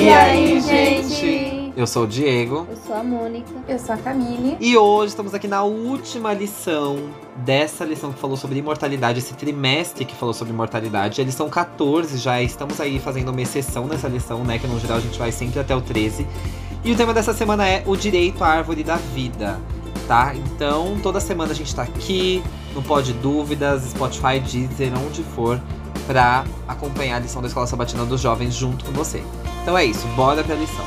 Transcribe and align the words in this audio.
E 0.00 0.08
aí, 0.10 0.60
gente? 0.60 1.72
Eu 1.76 1.84
sou 1.84 2.04
o 2.04 2.06
Diego. 2.06 2.68
Eu 2.70 2.76
sou 2.86 2.94
a 2.94 3.02
Mônica. 3.02 3.50
Eu 3.66 3.80
sou 3.80 3.96
a 3.96 3.98
Camille. 3.98 4.56
E 4.60 4.76
hoje 4.76 5.08
estamos 5.08 5.34
aqui 5.34 5.48
na 5.48 5.64
última 5.64 6.32
lição 6.32 7.10
dessa 7.38 7.84
lição 7.84 8.12
que 8.12 8.20
falou 8.20 8.36
sobre 8.36 8.60
imortalidade, 8.60 9.18
esse 9.18 9.34
trimestre 9.34 10.04
que 10.04 10.14
falou 10.14 10.32
sobre 10.32 10.54
imortalidade. 10.54 11.20
Eles 11.20 11.34
são 11.34 11.50
14 11.50 12.16
já, 12.16 12.40
estamos 12.40 12.80
aí 12.80 13.00
fazendo 13.00 13.32
uma 13.32 13.42
exceção 13.42 13.88
nessa 13.88 14.06
lição, 14.06 14.44
né? 14.44 14.56
Que 14.60 14.68
no 14.68 14.78
geral 14.78 14.98
a 14.98 15.00
gente 15.00 15.18
vai 15.18 15.32
sempre 15.32 15.58
até 15.58 15.74
o 15.74 15.80
13. 15.80 16.24
E 16.84 16.92
o 16.92 16.96
tema 16.96 17.12
dessa 17.12 17.34
semana 17.34 17.66
é 17.66 17.82
o 17.84 17.96
direito 17.96 18.44
à 18.44 18.48
árvore 18.48 18.84
da 18.84 18.96
vida, 18.96 19.60
tá? 20.06 20.32
Então, 20.32 20.96
toda 21.02 21.18
semana 21.18 21.50
a 21.50 21.54
gente 21.56 21.74
tá 21.74 21.82
aqui, 21.82 22.40
no 22.72 22.82
Pode 22.82 23.12
Dúvidas, 23.14 23.82
Spotify, 23.82 24.38
Deezer, 24.38 24.92
onde 24.96 25.24
for, 25.24 25.60
pra 26.08 26.46
acompanhar 26.66 27.16
a 27.16 27.18
lição 27.18 27.42
da 27.42 27.48
Escola 27.48 27.66
Sabatina 27.66 28.06
dos 28.06 28.22
Jovens 28.22 28.54
junto 28.54 28.82
com 28.82 28.92
você. 28.92 29.22
Então 29.60 29.76
é 29.76 29.84
isso, 29.84 30.06
bora 30.16 30.42
pra 30.42 30.54
lição. 30.54 30.86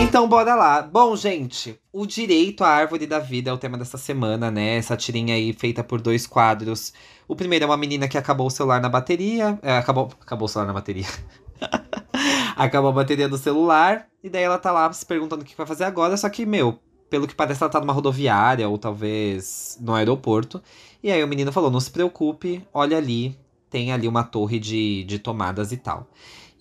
Então, 0.00 0.26
bora 0.26 0.54
lá. 0.54 0.80
Bom, 0.80 1.14
gente, 1.14 1.78
o 1.92 2.06
direito 2.06 2.64
à 2.64 2.68
árvore 2.68 3.06
da 3.06 3.18
vida 3.18 3.50
é 3.50 3.52
o 3.52 3.58
tema 3.58 3.76
dessa 3.76 3.98
semana, 3.98 4.50
né? 4.50 4.78
Essa 4.78 4.96
tirinha 4.96 5.34
aí 5.34 5.52
feita 5.52 5.84
por 5.84 6.00
dois 6.00 6.26
quadros. 6.26 6.94
O 7.28 7.36
primeiro 7.36 7.66
é 7.66 7.66
uma 7.66 7.76
menina 7.76 8.08
que 8.08 8.16
acabou 8.16 8.46
o 8.46 8.50
celular 8.50 8.80
na 8.80 8.88
bateria. 8.88 9.58
É, 9.60 9.76
acabou, 9.76 10.08
acabou 10.22 10.46
o 10.46 10.48
celular 10.48 10.68
na 10.68 10.72
bateria. 10.72 11.06
acabou 12.56 12.90
a 12.90 12.94
bateria 12.94 13.28
do 13.28 13.36
celular. 13.36 14.06
E 14.24 14.30
daí 14.30 14.42
ela 14.42 14.58
tá 14.58 14.72
lá 14.72 14.90
se 14.90 15.04
perguntando 15.04 15.42
o 15.42 15.44
que 15.44 15.54
vai 15.54 15.66
fazer 15.66 15.84
agora. 15.84 16.16
Só 16.16 16.30
que, 16.30 16.46
meu, 16.46 16.80
pelo 17.10 17.26
que 17.28 17.34
parece, 17.34 17.62
ela 17.62 17.70
tá 17.70 17.78
numa 17.78 17.92
rodoviária 17.92 18.66
ou 18.68 18.78
talvez 18.78 19.76
no 19.80 19.94
aeroporto. 19.94 20.62
E 21.02 21.10
aí 21.10 21.22
o 21.22 21.28
menino 21.28 21.52
falou: 21.52 21.70
não 21.70 21.80
se 21.80 21.90
preocupe, 21.90 22.66
olha 22.72 22.96
ali, 22.96 23.38
tem 23.68 23.92
ali 23.92 24.06
uma 24.08 24.24
torre 24.24 24.58
de, 24.58 25.04
de 25.04 25.18
tomadas 25.18 25.72
e 25.72 25.76
tal. 25.76 26.06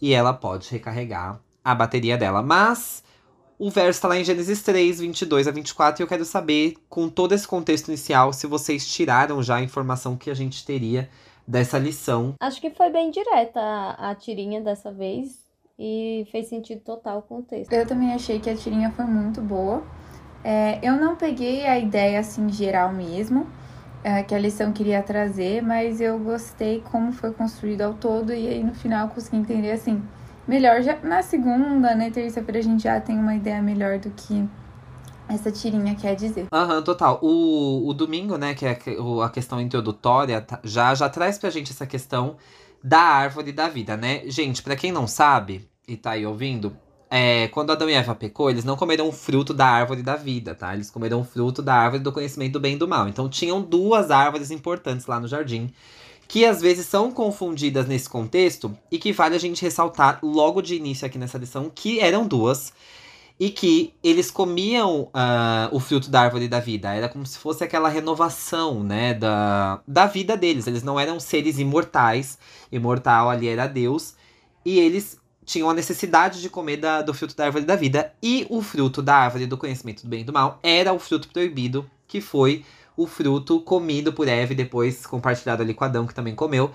E 0.01 0.13
ela 0.13 0.33
pode 0.33 0.69
recarregar 0.69 1.39
a 1.63 1.75
bateria 1.75 2.17
dela. 2.17 2.41
Mas 2.41 3.03
o 3.57 3.69
verso 3.69 3.97
está 3.97 4.07
lá 4.07 4.17
em 4.17 4.23
Gênesis 4.23 4.61
3, 4.61 5.01
22 5.01 5.47
a 5.47 5.51
24, 5.51 6.01
e 6.01 6.03
eu 6.03 6.07
quero 6.07 6.23
saber, 6.23 6.75
com 6.87 7.09
todo 7.09 7.33
esse 7.33 7.45
contexto 7.45 7.89
inicial, 7.89 8.31
se 8.31 8.47
vocês 8.47 8.87
tiraram 8.87 9.43
já 9.43 9.57
a 9.57 9.61
informação 9.61 10.15
que 10.15 10.29
a 10.29 10.33
gente 10.33 10.65
teria 10.65 11.09
dessa 11.45 11.77
lição. 11.77 12.35
Acho 12.39 12.61
que 12.61 12.69
foi 12.69 12.89
bem 12.89 13.11
direta 13.11 13.59
a, 13.59 14.11
a 14.11 14.15
tirinha 14.15 14.61
dessa 14.61 14.91
vez 14.91 15.43
e 15.77 16.25
fez 16.31 16.47
sentido 16.47 16.81
total 16.81 17.19
o 17.19 17.21
contexto. 17.21 17.73
Eu 17.73 17.85
também 17.85 18.13
achei 18.13 18.39
que 18.39 18.49
a 18.49 18.55
tirinha 18.55 18.91
foi 18.91 19.05
muito 19.05 19.41
boa. 19.41 19.83
É, 20.43 20.79
eu 20.81 20.95
não 20.95 21.17
peguei 21.17 21.65
a 21.65 21.77
ideia 21.77 22.19
assim 22.19 22.49
geral 22.49 22.93
mesmo, 22.93 23.45
é, 24.03 24.23
que 24.23 24.33
a 24.33 24.39
lição 24.39 24.71
queria 24.71 25.03
trazer, 25.03 25.61
mas 25.61 25.99
eu 25.99 26.17
gostei 26.19 26.81
como 26.91 27.11
foi 27.11 27.31
construído 27.31 27.81
ao 27.81 27.93
todo 27.93 28.33
e 28.33 28.47
aí 28.47 28.63
no 28.63 28.73
final 28.73 29.09
consegui 29.09 29.37
entender 29.37 29.71
assim 29.71 30.01
melhor. 30.47 30.81
Já 30.81 30.97
na 31.03 31.21
segunda, 31.21 31.93
né, 31.95 32.09
terça-feira 32.09 32.59
a 32.59 32.63
gente 32.63 32.83
já 32.83 32.99
tem 32.99 33.17
uma 33.17 33.35
ideia 33.35 33.61
melhor 33.61 33.99
do 33.99 34.09
que 34.11 34.47
essa 35.27 35.51
tirinha 35.51 35.95
quer 35.95 36.15
dizer. 36.15 36.47
Aham, 36.51 36.77
uhum, 36.77 36.83
total. 36.83 37.19
O, 37.21 37.87
o 37.87 37.93
domingo, 37.93 38.37
né, 38.37 38.53
que 38.55 38.65
é 38.65 38.79
a 39.23 39.29
questão 39.29 39.61
introdutória, 39.61 40.41
tá, 40.41 40.59
já, 40.63 40.95
já 40.95 41.07
traz 41.07 41.37
pra 41.37 41.49
gente 41.49 41.71
essa 41.71 41.85
questão 41.85 42.37
da 42.83 42.99
árvore 42.99 43.51
da 43.51 43.67
vida, 43.67 43.95
né? 43.95 44.21
Gente, 44.25 44.63
para 44.63 44.75
quem 44.75 44.91
não 44.91 45.05
sabe 45.05 45.69
e 45.87 45.95
tá 45.95 46.11
aí 46.11 46.25
ouvindo, 46.25 46.75
é, 47.09 47.47
quando 47.47 47.71
Adão 47.71 47.89
e 47.89 47.93
Eva 47.93 48.13
pecou, 48.13 48.49
eles 48.49 48.63
não 48.63 48.75
comeram 48.75 49.07
o 49.07 49.11
fruto 49.11 49.53
da 49.53 49.65
árvore 49.65 50.03
da 50.03 50.15
vida, 50.15 50.53
tá? 50.53 50.73
Eles 50.73 50.91
comeram 50.91 51.21
o 51.21 51.23
fruto 51.23 51.61
da 51.61 51.73
árvore 51.73 52.03
do 52.03 52.11
conhecimento 52.11 52.53
do 52.53 52.59
bem 52.59 52.75
e 52.75 52.77
do 52.77 52.87
mal. 52.87 53.07
Então 53.07 53.27
tinham 53.27 53.61
duas 53.61 54.11
árvores 54.11 54.51
importantes 54.51 55.07
lá 55.07 55.19
no 55.19 55.27
jardim, 55.27 55.71
que 56.27 56.45
às 56.45 56.61
vezes 56.61 56.85
são 56.85 57.11
confundidas 57.11 57.87
nesse 57.87 58.07
contexto 58.07 58.77
e 58.91 58.99
que 58.99 59.11
vale 59.11 59.35
a 59.35 59.39
gente 59.39 59.63
ressaltar 59.63 60.19
logo 60.21 60.61
de 60.61 60.75
início 60.75 61.07
aqui 61.07 61.17
nessa 61.17 61.39
lição 61.39 61.71
que 61.73 61.99
eram 61.99 62.27
duas 62.27 62.71
e 63.39 63.49
que 63.49 63.93
eles 64.03 64.29
comiam 64.29 65.03
uh, 65.03 65.69
o 65.71 65.79
fruto 65.79 66.11
da 66.11 66.21
árvore 66.21 66.47
da 66.47 66.59
vida. 66.59 66.93
Era 66.93 67.09
como 67.09 67.25
se 67.25 67.39
fosse 67.39 67.63
aquela 67.63 67.89
renovação, 67.89 68.83
né, 68.83 69.13
da, 69.13 69.81
da 69.87 70.05
vida 70.05 70.35
deles. 70.35 70.67
Eles 70.67 70.83
não 70.83 70.99
eram 70.99 71.19
seres 71.19 71.57
imortais. 71.57 72.37
Imortal 72.71 73.29
ali 73.29 73.47
era 73.47 73.65
Deus. 73.65 74.13
E 74.65 74.77
eles 74.77 75.18
tinham 75.49 75.67
a 75.67 75.73
necessidade 75.73 76.41
de 76.41 76.49
comer 76.49 76.77
da, 76.77 77.01
do 77.01 77.11
fruto 77.11 77.35
da 77.35 77.45
árvore 77.45 77.65
da 77.65 77.75
vida. 77.75 78.13
E 78.21 78.45
o 78.51 78.61
fruto 78.61 79.01
da 79.01 79.15
árvore 79.15 79.47
do 79.47 79.57
conhecimento 79.57 80.03
do 80.03 80.07
bem 80.07 80.21
e 80.21 80.23
do 80.23 80.31
mal 80.31 80.59
era 80.61 80.93
o 80.93 80.99
fruto 80.99 81.27
proibido, 81.27 81.89
que 82.07 82.21
foi 82.21 82.63
o 82.95 83.07
fruto 83.07 83.59
comido 83.61 84.13
por 84.13 84.27
Eve, 84.27 84.53
depois 84.53 85.07
compartilhado 85.07 85.63
ali 85.63 85.73
com 85.73 85.83
Adão, 85.83 86.05
que 86.05 86.13
também 86.13 86.35
comeu, 86.35 86.71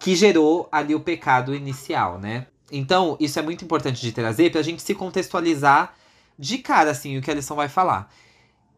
que 0.00 0.16
gerou 0.16 0.68
ali 0.72 0.92
o 0.92 1.00
pecado 1.00 1.54
inicial, 1.54 2.18
né? 2.18 2.48
Então, 2.72 3.16
isso 3.20 3.38
é 3.38 3.42
muito 3.42 3.64
importante 3.64 4.00
de 4.00 4.10
trazer 4.10 4.50
pra 4.50 4.62
gente 4.62 4.82
se 4.82 4.94
contextualizar 4.94 5.94
de 6.36 6.58
cara, 6.58 6.90
assim, 6.90 7.16
o 7.16 7.22
que 7.22 7.30
a 7.30 7.34
lição 7.34 7.56
vai 7.56 7.68
falar. 7.68 8.12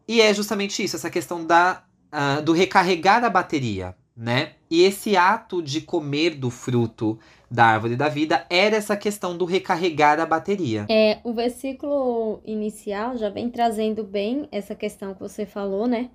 E 0.07 0.21
é 0.21 0.31
justamente 0.31 0.83
isso, 0.83 0.95
essa 0.95 1.09
questão 1.09 1.43
da, 1.43 1.81
uh, 2.13 2.41
do 2.43 2.53
recarregar 2.53 3.23
a 3.23 3.29
bateria, 3.31 3.95
né? 4.17 4.53
E 4.69 4.83
esse 4.83 5.15
ato 5.15 5.61
de 5.61 5.81
comer 5.81 6.31
do 6.31 6.49
fruto 6.49 7.19
da 7.49 7.65
árvore 7.65 7.95
da 7.95 8.09
vida 8.09 8.45
era 8.49 8.75
essa 8.75 8.97
questão 8.97 9.37
do 9.37 9.45
recarregar 9.45 10.19
a 10.19 10.25
bateria. 10.25 10.85
É, 10.89 11.19
o 11.23 11.31
versículo 11.33 12.41
inicial 12.45 13.15
já 13.17 13.29
vem 13.29 13.49
trazendo 13.49 14.03
bem 14.03 14.49
essa 14.51 14.73
questão 14.73 15.13
que 15.13 15.19
você 15.19 15.45
falou, 15.45 15.87
né? 15.87 16.09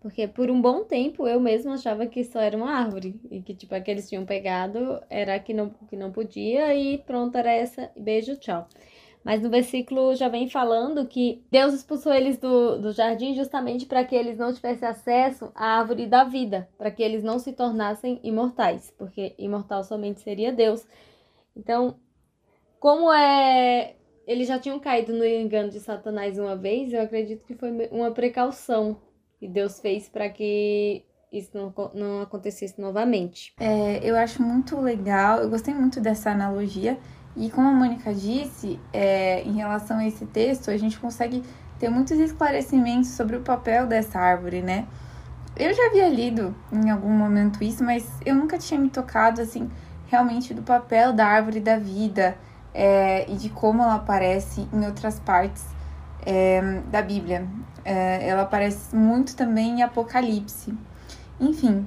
Porque 0.00 0.28
por 0.28 0.50
um 0.50 0.60
bom 0.60 0.84
tempo 0.84 1.26
eu 1.26 1.40
mesma 1.40 1.74
achava 1.74 2.06
que 2.06 2.22
só 2.22 2.40
era 2.40 2.56
uma 2.56 2.70
árvore. 2.70 3.18
E 3.30 3.40
que, 3.40 3.54
tipo, 3.54 3.74
aqueles 3.74 4.08
tinham 4.08 4.24
pegado 4.24 5.00
era 5.08 5.38
que 5.38 5.54
não, 5.54 5.70
que 5.88 5.96
não 5.96 6.12
podia 6.12 6.74
e 6.74 6.98
pronto, 6.98 7.36
era 7.36 7.52
essa. 7.52 7.90
Beijo, 7.96 8.36
tchau. 8.36 8.68
Mas 9.26 9.42
no 9.42 9.50
versículo 9.50 10.14
já 10.14 10.28
vem 10.28 10.48
falando 10.48 11.04
que 11.04 11.44
Deus 11.50 11.74
expulsou 11.74 12.14
eles 12.14 12.38
do, 12.38 12.78
do 12.78 12.92
jardim 12.92 13.34
justamente 13.34 13.84
para 13.84 14.04
que 14.04 14.14
eles 14.14 14.38
não 14.38 14.54
tivessem 14.54 14.86
acesso 14.86 15.50
à 15.52 15.80
árvore 15.80 16.06
da 16.06 16.22
vida, 16.22 16.68
para 16.78 16.92
que 16.92 17.02
eles 17.02 17.24
não 17.24 17.36
se 17.40 17.52
tornassem 17.52 18.20
imortais, 18.22 18.94
porque 18.96 19.34
imortal 19.36 19.82
somente 19.82 20.20
seria 20.20 20.52
Deus. 20.52 20.86
Então, 21.56 21.96
como 22.78 23.12
é. 23.12 23.96
Eles 24.28 24.46
já 24.46 24.60
tinham 24.60 24.78
caído 24.78 25.12
no 25.12 25.24
engano 25.24 25.70
de 25.70 25.80
Satanás 25.80 26.38
uma 26.38 26.54
vez, 26.54 26.92
eu 26.92 27.02
acredito 27.02 27.44
que 27.44 27.54
foi 27.56 27.88
uma 27.90 28.12
precaução 28.12 28.96
que 29.40 29.48
Deus 29.48 29.80
fez 29.80 30.08
para 30.08 30.28
que 30.28 31.04
isso 31.32 31.50
não, 31.52 31.74
não 31.94 32.20
acontecesse 32.22 32.80
novamente. 32.80 33.54
É, 33.58 33.98
eu 34.08 34.16
acho 34.16 34.40
muito 34.40 34.80
legal, 34.80 35.40
eu 35.40 35.50
gostei 35.50 35.74
muito 35.74 36.00
dessa 36.00 36.30
analogia 36.30 36.96
e 37.36 37.50
como 37.50 37.68
a 37.68 37.72
Mônica 37.72 38.14
disse, 38.14 38.80
é, 38.92 39.42
em 39.42 39.52
relação 39.56 39.98
a 39.98 40.06
esse 40.06 40.24
texto, 40.26 40.70
a 40.70 40.76
gente 40.76 40.98
consegue 40.98 41.42
ter 41.78 41.90
muitos 41.90 42.18
esclarecimentos 42.18 43.10
sobre 43.10 43.36
o 43.36 43.40
papel 43.40 43.86
dessa 43.86 44.18
árvore, 44.18 44.62
né? 44.62 44.86
Eu 45.54 45.72
já 45.74 45.86
havia 45.86 46.08
lido 46.08 46.54
em 46.72 46.90
algum 46.90 47.10
momento 47.10 47.62
isso, 47.62 47.84
mas 47.84 48.06
eu 48.24 48.34
nunca 48.34 48.58
tinha 48.58 48.80
me 48.80 48.88
tocado, 48.88 49.40
assim, 49.40 49.70
realmente 50.06 50.54
do 50.54 50.62
papel 50.62 51.12
da 51.12 51.26
árvore 51.26 51.60
da 51.60 51.78
vida 51.78 52.36
é, 52.72 53.30
e 53.30 53.36
de 53.36 53.50
como 53.50 53.82
ela 53.82 53.96
aparece 53.96 54.66
em 54.72 54.86
outras 54.86 55.18
partes 55.20 55.64
é, 56.24 56.80
da 56.90 57.02
Bíblia. 57.02 57.46
É, 57.84 58.28
ela 58.28 58.42
aparece 58.42 58.96
muito 58.96 59.36
também 59.36 59.80
em 59.80 59.82
Apocalipse. 59.82 60.74
Enfim, 61.38 61.86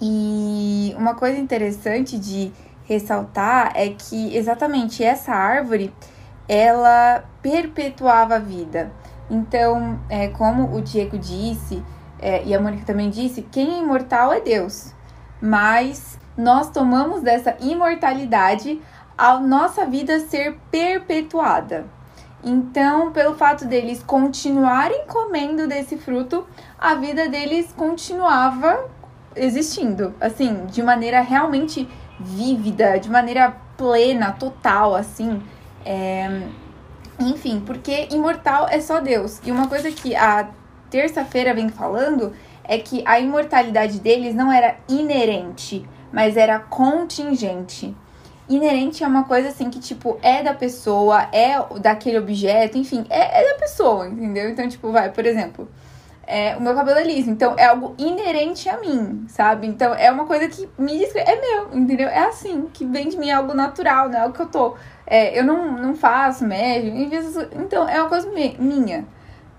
e 0.00 0.94
uma 0.96 1.14
coisa 1.14 1.38
interessante 1.38 2.18
de 2.18 2.50
ressaltar 2.90 3.70
é 3.76 3.90
que 3.90 4.36
exatamente 4.36 5.04
essa 5.04 5.32
árvore 5.32 5.94
ela 6.48 7.22
perpetuava 7.40 8.34
a 8.34 8.38
vida. 8.40 8.90
Então, 9.30 10.00
é, 10.08 10.26
como 10.26 10.74
o 10.76 10.82
Diego 10.82 11.16
disse, 11.16 11.80
é, 12.18 12.42
e 12.44 12.52
a 12.52 12.60
Mônica 12.60 12.84
também 12.84 13.08
disse, 13.08 13.42
quem 13.42 13.76
é 13.76 13.78
imortal 13.78 14.32
é 14.32 14.40
Deus. 14.40 14.92
Mas 15.40 16.18
nós 16.36 16.68
tomamos 16.70 17.22
dessa 17.22 17.56
imortalidade 17.60 18.82
a 19.16 19.38
nossa 19.38 19.86
vida 19.86 20.18
ser 20.18 20.58
perpetuada. 20.68 21.86
Então, 22.42 23.12
pelo 23.12 23.36
fato 23.36 23.66
deles 23.66 24.02
continuarem 24.02 25.06
comendo 25.06 25.68
desse 25.68 25.96
fruto, 25.96 26.44
a 26.76 26.94
vida 26.94 27.28
deles 27.28 27.72
continuava 27.76 28.90
existindo, 29.36 30.12
assim, 30.20 30.66
de 30.66 30.82
maneira 30.82 31.20
realmente 31.20 31.88
vívida, 32.20 32.98
de 32.98 33.10
maneira 33.10 33.56
plena, 33.76 34.32
total, 34.32 34.94
assim. 34.94 35.42
É... 35.84 36.42
Enfim, 37.18 37.62
porque 37.64 38.08
imortal 38.10 38.68
é 38.68 38.80
só 38.80 39.00
Deus. 39.00 39.40
E 39.44 39.50
uma 39.50 39.68
coisa 39.68 39.90
que 39.90 40.14
a 40.14 40.48
terça-feira 40.90 41.54
vem 41.54 41.68
falando 41.68 42.32
é 42.64 42.78
que 42.78 43.02
a 43.06 43.18
imortalidade 43.18 43.98
deles 43.98 44.34
não 44.34 44.52
era 44.52 44.76
inerente, 44.88 45.84
mas 46.12 46.36
era 46.36 46.58
contingente. 46.58 47.94
Inerente 48.48 49.04
é 49.04 49.06
uma 49.06 49.24
coisa 49.24 49.48
assim 49.48 49.70
que, 49.70 49.78
tipo, 49.78 50.18
é 50.22 50.42
da 50.42 50.54
pessoa, 50.54 51.28
é 51.32 51.54
daquele 51.80 52.18
objeto, 52.18 52.76
enfim, 52.76 53.04
é, 53.08 53.42
é 53.42 53.52
da 53.52 53.58
pessoa, 53.58 54.08
entendeu? 54.08 54.48
Então, 54.50 54.68
tipo, 54.68 54.90
vai, 54.90 55.10
por 55.10 55.24
exemplo, 55.24 55.68
é, 56.30 56.56
o 56.56 56.62
meu 56.62 56.74
cabelo 56.76 56.96
é 56.98 57.02
liso. 57.02 57.28
Então 57.28 57.54
é 57.58 57.66
algo 57.66 57.94
inerente 57.98 58.68
a 58.68 58.78
mim, 58.78 59.24
sabe? 59.28 59.66
Então 59.66 59.92
é 59.92 60.10
uma 60.12 60.26
coisa 60.26 60.48
que 60.48 60.68
me 60.78 60.96
diz 60.96 61.12
é 61.16 61.40
meu, 61.40 61.76
entendeu? 61.76 62.08
É 62.08 62.20
assim, 62.20 62.68
que 62.72 62.86
vem 62.86 63.08
de 63.08 63.18
mim, 63.18 63.30
é 63.30 63.32
algo 63.32 63.52
natural, 63.52 64.08
né? 64.08 64.18
É 64.18 64.20
algo 64.22 64.34
que 64.34 64.42
eu 64.42 64.46
tô. 64.46 64.76
É, 65.04 65.36
eu 65.36 65.44
não, 65.44 65.72
não 65.72 65.96
faço 65.96 66.46
médio, 66.46 66.94
então 67.52 67.88
é 67.88 68.00
uma 68.00 68.08
coisa 68.08 68.30
minha. 68.30 69.04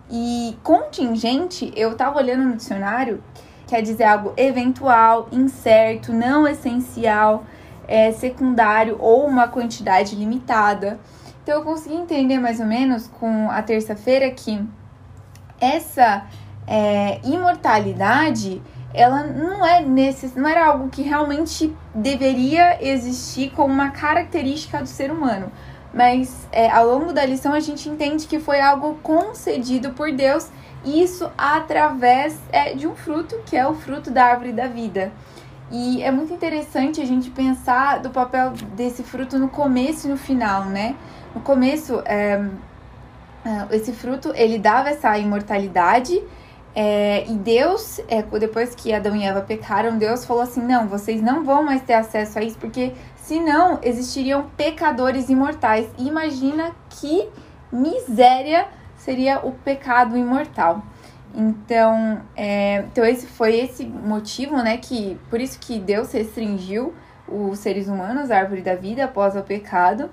E 0.10 0.58
contingente, 0.64 1.74
eu 1.76 1.96
tava 1.96 2.20
olhando 2.20 2.44
no 2.44 2.56
dicionário, 2.56 3.22
quer 3.68 3.82
dizer 3.82 4.06
algo 4.06 4.34
eventual, 4.38 5.28
incerto, 5.32 6.14
não 6.14 6.48
essencial, 6.48 7.44
é, 7.86 8.14
secundário 8.14 8.96
ou 8.98 9.26
uma 9.26 9.50
quantidade 9.50 10.16
limitada. 10.16 10.98
Então 11.44 11.56
eu 11.56 11.64
consegui 11.64 11.96
entender 11.96 12.40
mais 12.40 12.62
ou 12.62 12.66
menos 12.66 13.08
com 13.08 13.50
a 13.52 13.62
terça-feira 13.62 14.32
que 14.32 14.66
essa 15.60 16.26
é, 16.72 17.20
imortalidade 17.26 18.62
ela 18.94 19.24
não 19.24 19.66
é 19.66 19.82
necess... 19.82 20.36
não 20.36 20.48
era 20.48 20.66
algo 20.66 20.90
que 20.90 21.02
realmente 21.02 21.76
deveria 21.94 22.78
existir 22.86 23.52
como 23.52 23.74
uma 23.74 23.92
característica 23.92 24.80
do 24.80 24.88
ser 24.88 25.12
humano. 25.12 25.52
Mas 25.94 26.48
é, 26.52 26.70
ao 26.70 26.88
longo 26.88 27.12
da 27.12 27.26
lição 27.26 27.54
a 27.54 27.60
gente 27.60 27.90
entende 27.90 28.26
que 28.26 28.40
foi 28.40 28.62
algo 28.62 28.96
concedido 29.04 29.92
por 29.92 30.12
Deus, 30.12 30.50
e 30.84 31.04
isso 31.04 31.30
através 31.38 32.40
é, 32.52 32.74
de 32.74 32.88
um 32.88 32.96
fruto, 32.96 33.36
que 33.46 33.56
é 33.56 33.68
o 33.68 33.74
fruto 33.74 34.10
da 34.10 34.26
árvore 34.26 34.54
da 34.54 34.68
vida. 34.68 35.12
E 35.70 36.02
é 36.02 36.12
muito 36.12 36.34
interessante 36.34 37.02
a 37.02 37.06
gente 37.06 37.30
pensar 37.30 38.00
do 38.00 38.10
papel 38.10 38.52
desse 38.76 39.04
fruto 39.04 39.38
no 39.38 39.48
começo 39.50 40.08
e 40.08 40.10
no 40.10 40.18
final, 40.18 40.66
né? 40.66 40.96
No 41.34 41.42
começo, 41.42 42.02
é, 42.06 42.44
é 43.46 43.76
esse 43.76 43.94
fruto 43.94 44.34
ele 44.36 44.58
dava 44.58 44.90
essa 44.90 45.18
imortalidade 45.18 46.22
é, 46.74 47.26
e 47.30 47.34
Deus, 47.34 48.00
é, 48.08 48.22
depois 48.22 48.74
que 48.74 48.94
Adão 48.94 49.16
e 49.16 49.24
Eva 49.24 49.42
pecaram, 49.42 49.98
Deus 49.98 50.24
falou 50.24 50.44
assim: 50.44 50.62
não, 50.62 50.88
vocês 50.88 51.22
não 51.22 51.44
vão 51.44 51.64
mais 51.64 51.82
ter 51.82 51.94
acesso 51.94 52.40
a 52.40 52.44
isso, 52.44 52.58
porque 52.58 52.94
senão 53.16 53.80
existiriam 53.82 54.50
pecadores 54.56 55.30
imortais. 55.30 55.90
Imagina 55.98 56.72
que 56.90 57.28
miséria 57.72 58.68
seria 58.96 59.40
o 59.46 59.52
pecado 59.52 60.18
imortal. 60.18 60.84
Então, 61.34 62.22
é, 62.36 62.86
então 62.92 63.06
esse 63.06 63.26
foi 63.26 63.56
esse 63.56 63.86
motivo, 63.86 64.58
né, 64.58 64.78
que 64.78 65.18
por 65.30 65.40
isso 65.40 65.60
que 65.60 65.80
Deus 65.80 66.12
restringiu 66.12 66.94
os 67.28 67.60
seres 67.60 67.88
humanos, 67.88 68.30
a 68.30 68.38
árvore 68.38 68.62
da 68.62 68.76
vida 68.76 69.06
após 69.06 69.36
o 69.36 69.42
pecado. 69.42 70.10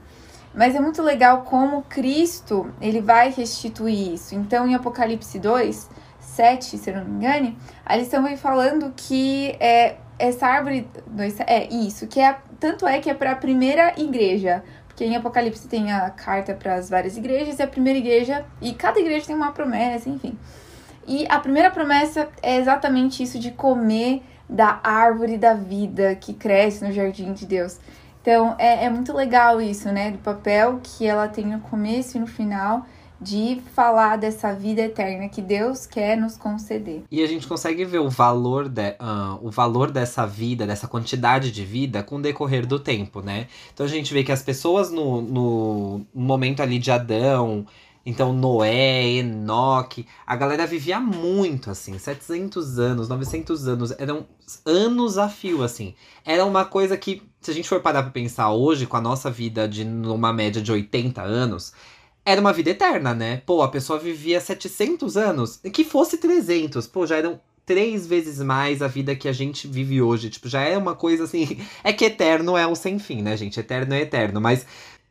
Mas 0.55 0.75
é 0.75 0.81
muito 0.81 1.03
legal 1.03 1.43
como 1.43 1.83
Cristo, 1.83 2.73
ele 2.81 3.01
vai 3.01 3.31
restituir 3.31 4.15
isso. 4.15 4.35
Então, 4.35 4.67
em 4.67 4.75
Apocalipse 4.75 5.39
2, 5.39 5.89
7, 6.39 6.79
se 6.79 6.91
eu 6.91 6.97
não 6.97 7.05
me 7.05 7.17
engane, 7.17 7.59
a 7.85 7.97
lição 7.97 8.23
vem 8.23 8.37
falando 8.37 8.93
que 8.97 9.57
é, 9.59 9.97
essa 10.17 10.47
árvore. 10.47 10.89
É 11.47 11.67
isso, 11.67 12.07
que 12.07 12.21
é. 12.21 12.39
Tanto 12.61 12.87
é 12.87 13.01
que 13.01 13.11
é 13.11 13.15
para 13.15 13.33
a 13.33 13.37
primeira 13.37 13.93
igreja. 13.97 14.63
Porque 14.87 15.05
em 15.05 15.17
Apocalipse 15.17 15.67
tem 15.67 15.93
a 15.93 16.11
carta 16.11 16.55
para 16.55 16.75
as 16.75 16.89
várias 16.89 17.17
igrejas, 17.17 17.59
e 17.59 17.63
a 17.63 17.67
primeira 17.67 17.99
igreja. 17.99 18.45
E 18.63 18.73
cada 18.73 19.01
igreja 19.01 19.27
tem 19.27 19.35
uma 19.35 19.51
promessa, 19.51 20.09
enfim. 20.09 20.39
E 21.09 21.27
a 21.29 21.41
primeira 21.41 21.73
promessa 21.73 22.29
é 22.41 22.57
exatamente 22.57 23.21
isso 23.23 23.39
de 23.39 23.51
comer 23.51 24.23
da 24.49 24.79
árvore 24.85 25.37
da 25.37 25.55
vida 25.55 26.15
que 26.15 26.35
cresce 26.35 26.85
no 26.85 26.93
jardim 26.93 27.33
de 27.33 27.47
Deus. 27.47 27.81
Então 28.23 28.55
é, 28.59 28.85
é 28.85 28.91
muito 28.91 29.13
legal 29.13 29.61
isso, 29.61 29.91
né? 29.91 30.13
Do 30.13 30.19
papel 30.19 30.79
que 30.83 31.05
ela 31.05 31.27
tem 31.27 31.47
no 31.47 31.61
começo 31.61 32.17
e 32.17 32.21
no 32.21 32.27
final 32.27 32.87
de 33.21 33.61
falar 33.75 34.17
dessa 34.17 34.55
vida 34.55 34.83
eterna 34.83 35.29
que 35.29 35.43
Deus 35.43 35.87
quer 35.87 36.17
nos 36.17 36.37
conceder. 36.37 37.03
E 37.11 37.23
a 37.23 37.27
gente 37.27 37.47
consegue 37.47 37.85
ver 37.85 37.99
o 37.99 38.09
valor, 38.09 38.69
de, 38.69 38.91
uh, 38.91 39.39
o 39.43 39.51
valor 39.51 39.91
dessa 39.91 40.27
vida, 40.27 40.67
dessa 40.67 40.87
quantidade 40.87 41.51
de 41.51 41.65
vida 41.65 42.03
com 42.03 42.17
o 42.17 42.23
decorrer 42.23 42.67
do 42.67 42.79
tempo, 42.79 43.21
né? 43.21 43.49
Então 43.73 43.85
a 43.85 43.89
gente 43.89 44.13
vê 44.15 44.23
que 44.23 44.33
as 44.33 44.43
pessoas 44.43 44.91
no, 44.91 45.21
no 45.23 46.07
momento 46.15 46.61
ali 46.61 46.79
de 46.79 46.91
Adão, 46.91 47.67
então 48.09 48.33
Noé, 48.33 49.05
Enoque, 49.05 50.07
a 50.27 50.35
galera 50.35 50.67
vivia 50.67 50.99
muito, 50.99 51.71
assim, 51.71 51.99
700 51.99 52.79
anos, 52.79 53.09
900 53.09 53.69
anos, 53.69 53.95
eram 53.99 54.27
anos 54.65 55.19
a 55.19 55.29
fio, 55.29 55.63
assim. 55.63 55.95
Era 56.25 56.45
uma 56.47 56.65
coisa 56.65 56.97
que, 56.97 57.23
se 57.41 57.51
a 57.51 57.55
gente 57.55 57.69
for 57.69 57.81
parar 57.81 58.05
pra 58.05 58.11
pensar 58.11 58.51
hoje, 58.51 58.87
com 58.87 58.97
a 58.97 59.01
nossa 59.01 59.31
vida 59.31 59.69
de 59.69 59.85
numa 59.85 60.33
média 60.33 60.63
de 60.63 60.73
80 60.73 61.21
anos, 61.21 61.75
era 62.29 62.43
uma 62.43 62.53
vida 62.53 62.69
eterna, 62.69 63.15
né? 63.15 63.41
Pô, 63.47 63.63
a 63.63 63.69
pessoa 63.69 63.99
vivia 63.99 64.39
700 64.39 65.17
anos, 65.17 65.61
que 65.73 65.83
fosse 65.83 66.19
300, 66.19 66.87
pô, 66.87 67.07
já 67.07 67.17
eram 67.17 67.41
três 67.65 68.07
vezes 68.07 68.39
mais 68.39 68.83
a 68.83 68.87
vida 68.87 69.17
que 69.17 69.29
a 69.29 69.33
gente 69.33 69.67
vive 69.67 70.03
hoje. 70.03 70.29
Tipo, 70.29 70.47
já 70.47 70.61
é 70.61 70.77
uma 70.77 70.95
coisa 70.95 71.25
assim. 71.25 71.59
É 71.83 71.91
que 71.91 72.05
eterno 72.05 72.55
é 72.55 72.67
um 72.67 72.75
sem 72.75 72.99
fim, 72.99 73.23
né, 73.23 73.35
gente? 73.35 73.59
Eterno 73.59 73.95
é 73.95 74.03
eterno. 74.03 74.43
Mas 74.43 74.67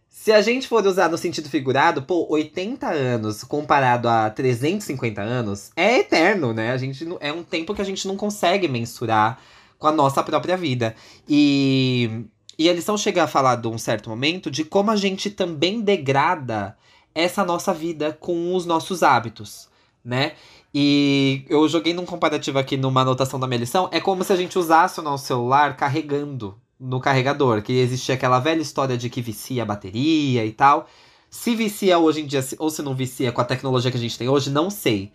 se 0.10 0.32
a 0.32 0.42
gente 0.44 0.68
for 0.68 0.86
usar 0.86 1.10
no 1.10 1.18
sentido 1.18 1.50
figurado, 1.50 2.04
pô, 2.04 2.28
80 2.30 2.88
anos 2.88 3.44
comparado 3.44 4.08
a 4.08 4.30
350 4.30 5.20
anos 5.20 5.72
é 5.76 6.00
eterno, 6.00 6.54
né? 6.54 6.72
A 6.72 6.78
gente 6.78 7.04
é 7.20 7.34
um 7.34 7.44
tempo 7.44 7.74
que 7.74 7.82
a 7.82 7.86
gente 7.86 8.08
não 8.08 8.16
consegue 8.16 8.68
mensurar 8.68 9.40
com 9.80 9.88
a 9.88 9.92
nossa 9.92 10.22
própria 10.22 10.56
vida. 10.56 10.96
E. 11.28 12.26
E 12.60 12.68
a 12.68 12.74
lição 12.74 12.98
chega 12.98 13.24
a 13.24 13.28
falar 13.28 13.56
de 13.58 13.68
um 13.68 13.78
certo 13.78 14.10
momento 14.10 14.50
de 14.50 14.64
como 14.64 14.90
a 14.90 14.96
gente 14.96 15.30
também 15.30 15.80
degrada 15.80 16.76
essa 17.18 17.44
nossa 17.44 17.74
vida 17.74 18.16
com 18.20 18.56
os 18.56 18.66
nossos 18.66 19.02
hábitos, 19.02 19.68
né? 20.06 20.34
E 20.74 21.44
eu 21.50 21.68
joguei 21.68 21.92
num 21.92 22.06
comparativo 22.06 22.60
aqui 22.60 22.78
numa 22.78 23.02
anotação 23.02 23.40
da 23.40 23.48
minha 23.48 23.60
lição, 23.60 23.90
é 23.92 24.00
como 24.00 24.24
se 24.24 24.32
a 24.32 24.36
gente 24.36 24.60
usasse 24.60 25.00
o 25.00 25.04
nosso 25.04 25.26
celular 25.26 25.76
carregando 25.76 26.56
no 26.80 27.00
carregador, 27.00 27.64
que 27.64 27.74
existia 27.74 28.14
aquela 28.14 28.40
velha 28.40 28.62
história 28.62 28.96
de 28.96 29.10
que 29.10 29.20
vicia 29.20 29.64
a 29.64 29.66
bateria 29.66 30.46
e 30.46 30.52
tal. 30.52 30.88
Se 31.30 31.56
vicia 31.56 31.98
hoje 31.98 32.22
em 32.22 32.28
dia 32.28 32.46
ou 32.60 32.70
se 32.70 32.84
não 32.84 32.94
vicia 32.94 33.32
com 33.32 33.42
a 33.42 33.46
tecnologia 33.46 33.90
que 33.90 33.98
a 33.98 34.00
gente 34.00 34.18
tem 34.18 34.30
hoje, 34.30 34.52
não 34.52 34.70
sei. 34.70 35.12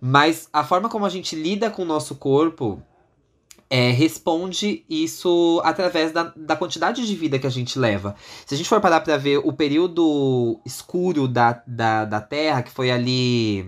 Mas 0.00 0.48
a 0.52 0.64
forma 0.64 0.88
como 0.88 1.06
a 1.06 1.08
gente 1.08 1.36
lida 1.36 1.70
com 1.70 1.82
o 1.82 1.86
nosso 1.86 2.16
corpo 2.16 2.82
é, 3.74 3.90
responde 3.90 4.84
isso 4.88 5.60
através 5.64 6.12
da, 6.12 6.32
da 6.36 6.54
quantidade 6.54 7.04
de 7.04 7.16
vida 7.16 7.40
que 7.40 7.46
a 7.48 7.50
gente 7.50 7.76
leva. 7.76 8.14
Se 8.46 8.54
a 8.54 8.56
gente 8.56 8.68
for 8.68 8.80
parar 8.80 9.00
para 9.00 9.16
ver 9.16 9.38
o 9.38 9.52
período 9.52 10.60
escuro 10.64 11.26
da, 11.26 11.60
da, 11.66 12.04
da 12.04 12.20
Terra, 12.20 12.62
que 12.62 12.70
foi 12.70 12.92
ali. 12.92 13.66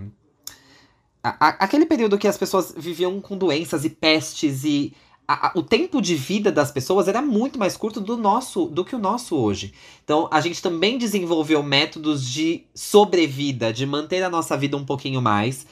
A, 1.21 1.47
a, 1.47 1.49
aquele 1.65 1.85
período 1.85 2.17
que 2.17 2.25
as 2.25 2.37
pessoas 2.37 2.73
viviam 2.77 3.19
com 3.19 3.37
doenças 3.37 3.83
e 3.83 3.89
pestes 3.89 4.63
e. 4.63 4.93
A, 5.27 5.51
o 5.55 5.61
tempo 5.61 6.01
de 6.01 6.15
vida 6.15 6.53
das 6.53 6.71
pessoas 6.71 7.09
era 7.09 7.21
muito 7.21 7.59
mais 7.59 7.75
curto 7.75 7.99
do 7.99 8.15
nosso 8.15 8.67
do 8.67 8.85
que 8.85 8.95
o 8.95 8.99
nosso 8.99 9.35
hoje. 9.35 9.73
Então, 10.05 10.29
a 10.31 10.39
gente 10.39 10.61
também 10.61 10.97
desenvolveu 10.97 11.61
métodos 11.61 12.25
de 12.25 12.63
sobrevida, 12.73 13.73
de 13.73 13.85
manter 13.85 14.23
a 14.23 14.29
nossa 14.29 14.55
vida 14.55 14.77
um 14.77 14.85
pouquinho 14.85 15.21
mais 15.21 15.67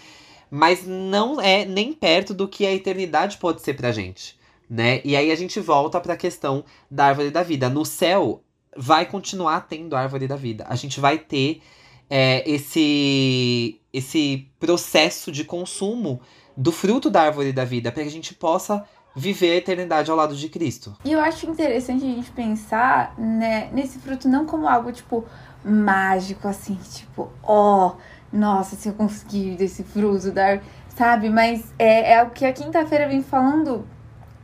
mas 0.50 0.86
não 0.86 1.40
é 1.42 1.66
nem 1.66 1.94
perto 1.94 2.34
do 2.34 2.48
que 2.48 2.66
a 2.66 2.74
eternidade 2.74 3.38
pode 3.38 3.62
ser 3.62 3.74
pra 3.76 3.92
gente, 3.92 4.38
né? 4.70 5.02
E 5.04 5.16
aí 5.16 5.32
a 5.32 5.36
gente 5.36 5.60
volta 5.60 6.00
para 6.00 6.14
a 6.14 6.18
questão 6.18 6.64
da 6.90 7.06
árvore 7.06 7.30
da 7.30 7.44
vida. 7.44 7.70
No 7.70 7.86
céu 7.86 8.42
vai 8.76 9.06
continuar 9.06 9.62
tendo 9.62 9.96
árvore 9.96 10.28
da 10.28 10.36
vida. 10.36 10.66
A 10.68 10.76
gente 10.76 11.00
vai 11.00 11.18
ter 11.18 11.62
é, 12.10 12.50
esse 12.50 13.80
esse 13.92 14.50
processo 14.60 15.32
de 15.32 15.46
consumo 15.46 16.20
do 16.56 16.72
fruto 16.72 17.10
da 17.10 17.22
árvore 17.24 17.54
da 17.54 17.64
vida 17.64 17.92
para 17.92 18.04
que 18.04 18.10
a 18.10 18.12
gente 18.12 18.34
possa 18.34 18.86
viver 19.16 19.52
a 19.52 19.56
eternidade 19.56 20.12
ao 20.12 20.18
lado 20.18 20.36
de 20.36 20.50
Cristo. 20.50 20.96
E 21.06 21.12
eu 21.14 21.20
acho 21.22 21.50
interessante 21.50 22.04
a 22.04 22.08
gente 22.08 22.30
pensar 22.32 23.18
né, 23.18 23.70
nesse 23.72 23.98
fruto 24.00 24.28
não 24.28 24.46
como 24.46 24.68
algo 24.68 24.92
tipo 24.92 25.24
mágico 25.64 26.48
assim, 26.48 26.78
tipo, 26.94 27.32
ó, 27.42 27.88
oh, 27.88 27.96
nossa, 28.32 28.76
se 28.76 28.90
eu 28.90 28.94
conseguir 28.94 29.56
desse 29.56 29.84
fruto, 29.84 30.32
dar, 30.32 30.62
sabe? 30.90 31.30
Mas 31.30 31.64
é, 31.78 32.14
é 32.14 32.24
o 32.24 32.30
que 32.30 32.46
a 32.46 32.54
quinta-feira 32.54 33.08
vem 33.08 33.22
falando 33.22 33.86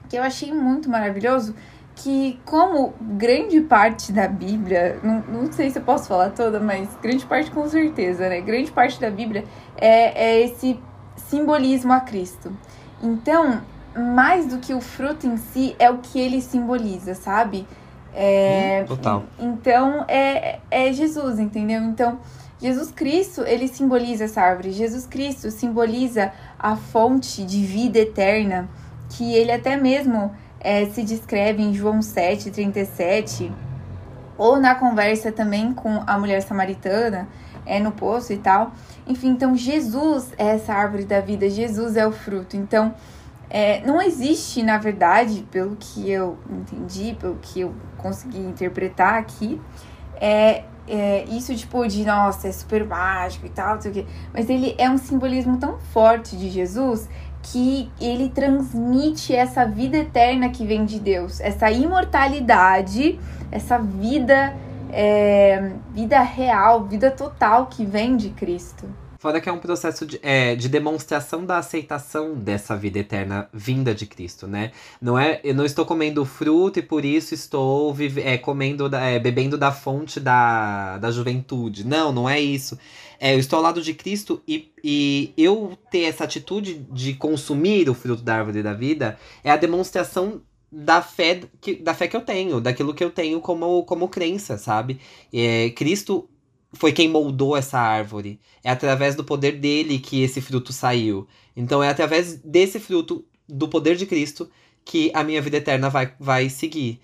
que 0.09 0.17
eu 0.17 0.23
achei 0.23 0.53
muito 0.53 0.89
maravilhoso. 0.89 1.55
Que, 1.93 2.39
como 2.45 2.93
grande 2.99 3.61
parte 3.61 4.11
da 4.11 4.27
Bíblia, 4.27 4.99
não, 5.03 5.21
não 5.21 5.51
sei 5.51 5.69
se 5.69 5.77
eu 5.77 5.83
posso 5.83 6.07
falar 6.07 6.31
toda, 6.31 6.59
mas 6.59 6.89
grande 7.01 7.25
parte 7.25 7.51
com 7.51 7.67
certeza, 7.67 8.27
né? 8.27 8.41
Grande 8.41 8.71
parte 8.71 8.99
da 8.99 9.09
Bíblia 9.09 9.43
é, 9.77 10.29
é 10.29 10.41
esse 10.41 10.79
simbolismo 11.15 11.93
a 11.93 11.99
Cristo. 11.99 12.51
Então, 13.03 13.61
mais 13.95 14.47
do 14.47 14.57
que 14.57 14.73
o 14.73 14.81
fruto 14.81 15.27
em 15.27 15.37
si, 15.37 15.75
é 15.77 15.89
o 15.89 15.97
que 15.99 16.19
ele 16.19 16.41
simboliza, 16.41 17.13
sabe? 17.13 17.67
É, 18.13 18.83
Total. 18.83 19.23
Então, 19.39 20.05
é, 20.07 20.59
é 20.69 20.91
Jesus, 20.93 21.39
entendeu? 21.39 21.81
Então, 21.81 22.19
Jesus 22.61 22.91
Cristo, 22.91 23.41
ele 23.41 23.67
simboliza 23.67 24.25
essa 24.25 24.41
árvore. 24.41 24.71
Jesus 24.71 25.07
Cristo 25.07 25.49
simboliza 25.49 26.31
a 26.59 26.75
fonte 26.75 27.43
de 27.43 27.65
vida 27.65 27.97
eterna, 27.97 28.69
que 29.09 29.33
ele 29.33 29.51
até 29.51 29.75
mesmo 29.75 30.31
é, 30.59 30.85
se 30.85 31.01
descreve 31.01 31.63
em 31.63 31.73
João 31.73 32.03
7, 32.03 32.51
37, 32.51 33.51
ou 34.37 34.59
na 34.59 34.75
conversa 34.75 35.31
também 35.31 35.73
com 35.73 36.03
a 36.05 36.17
mulher 36.19 36.41
samaritana, 36.43 37.27
é, 37.65 37.79
no 37.79 37.91
poço 37.91 38.31
e 38.31 38.37
tal. 38.37 38.71
Enfim, 39.07 39.29
então 39.29 39.55
Jesus 39.55 40.31
é 40.37 40.49
essa 40.49 40.73
árvore 40.73 41.05
da 41.05 41.19
vida, 41.19 41.49
Jesus 41.49 41.97
é 41.97 42.05
o 42.05 42.11
fruto. 42.11 42.55
Então, 42.55 42.93
é, 43.49 43.81
não 43.85 44.01
existe, 44.01 44.61
na 44.61 44.77
verdade, 44.77 45.45
pelo 45.51 45.75
que 45.75 46.09
eu 46.09 46.37
entendi, 46.49 47.17
pelo 47.19 47.37
que 47.41 47.61
eu 47.61 47.73
consegui 47.97 48.39
interpretar 48.39 49.15
aqui, 49.15 49.59
é, 50.15 50.63
é, 50.87 51.23
isso 51.25 51.55
tipo 51.55 51.87
de 51.87 52.03
nossa, 52.05 52.47
é 52.47 52.51
super 52.51 52.85
mágico 52.85 53.45
e 53.45 53.49
tal, 53.49 53.75
não 53.75 53.81
sei 53.81 53.91
o 53.91 53.93
quê. 53.93 54.05
Mas 54.33 54.49
ele 54.49 54.75
é 54.77 54.89
um 54.89 54.97
simbolismo 54.97 55.57
tão 55.57 55.79
forte 55.79 56.35
de 56.35 56.49
Jesus 56.49 57.07
que 57.43 57.91
ele 57.99 58.29
transmite 58.29 59.35
essa 59.35 59.65
vida 59.65 59.97
eterna 59.97 60.49
que 60.49 60.65
vem 60.65 60.85
de 60.85 60.99
Deus, 60.99 61.39
essa 61.39 61.71
imortalidade, 61.71 63.19
essa 63.51 63.79
vida, 63.79 64.55
é, 64.91 65.71
vida 65.91 66.19
real, 66.21 66.83
vida 66.83 67.09
total 67.09 67.65
que 67.65 67.83
vem 67.85 68.15
de 68.15 68.29
Cristo. 68.29 68.87
Fora 69.21 69.39
que 69.39 69.47
é 69.47 69.51
um 69.51 69.59
processo 69.59 70.03
de, 70.03 70.19
é, 70.23 70.55
de 70.55 70.67
demonstração 70.67 71.45
da 71.45 71.59
aceitação 71.59 72.33
dessa 72.33 72.75
vida 72.75 72.97
eterna 72.97 73.47
vinda 73.53 73.93
de 73.93 74.07
Cristo, 74.07 74.47
né? 74.47 74.71
Não 74.99 75.15
é, 75.15 75.39
eu 75.43 75.53
não 75.53 75.63
estou 75.63 75.85
comendo 75.85 76.25
fruto 76.25 76.79
e 76.79 76.81
por 76.81 77.05
isso 77.05 77.35
estou 77.35 77.93
vive, 77.93 78.21
é, 78.21 78.39
comendo, 78.39 78.89
é, 78.95 79.19
bebendo 79.19 79.59
da 79.59 79.71
fonte 79.71 80.19
da, 80.19 80.97
da 80.97 81.11
juventude. 81.11 81.85
Não, 81.85 82.11
não 82.11 82.27
é 82.27 82.39
isso. 82.39 82.79
É, 83.19 83.35
eu 83.35 83.37
estou 83.37 83.57
ao 83.57 83.63
lado 83.63 83.79
de 83.79 83.93
Cristo 83.93 84.41
e, 84.47 84.71
e 84.83 85.31
eu 85.37 85.77
ter 85.91 86.05
essa 86.05 86.23
atitude 86.23 86.83
de 86.91 87.13
consumir 87.13 87.91
o 87.91 87.93
fruto 87.93 88.23
da 88.23 88.37
árvore 88.37 88.63
da 88.63 88.73
vida 88.73 89.19
é 89.43 89.51
a 89.51 89.55
demonstração 89.55 90.41
da 90.71 90.99
fé 91.01 91.41
que, 91.59 91.75
da 91.75 91.93
fé 91.93 92.07
que 92.07 92.15
eu 92.15 92.21
tenho, 92.21 92.59
daquilo 92.59 92.91
que 92.91 93.03
eu 93.03 93.11
tenho 93.11 93.39
como, 93.39 93.83
como 93.83 94.07
crença, 94.07 94.57
sabe? 94.57 94.99
É, 95.31 95.69
Cristo 95.71 96.27
foi 96.73 96.91
quem 96.91 97.09
moldou 97.09 97.55
essa 97.55 97.79
árvore. 97.79 98.39
É 98.63 98.69
através 98.69 99.15
do 99.15 99.23
poder 99.23 99.53
dele 99.53 99.99
que 99.99 100.21
esse 100.21 100.41
fruto 100.41 100.71
saiu. 100.71 101.27
Então 101.55 101.83
é 101.83 101.89
através 101.89 102.35
desse 102.35 102.79
fruto, 102.79 103.25
do 103.47 103.67
poder 103.67 103.95
de 103.95 104.05
Cristo, 104.05 104.49
que 104.85 105.11
a 105.13 105.23
minha 105.23 105.41
vida 105.41 105.57
eterna 105.57 105.89
vai, 105.89 106.13
vai 106.19 106.49
seguir. 106.49 107.01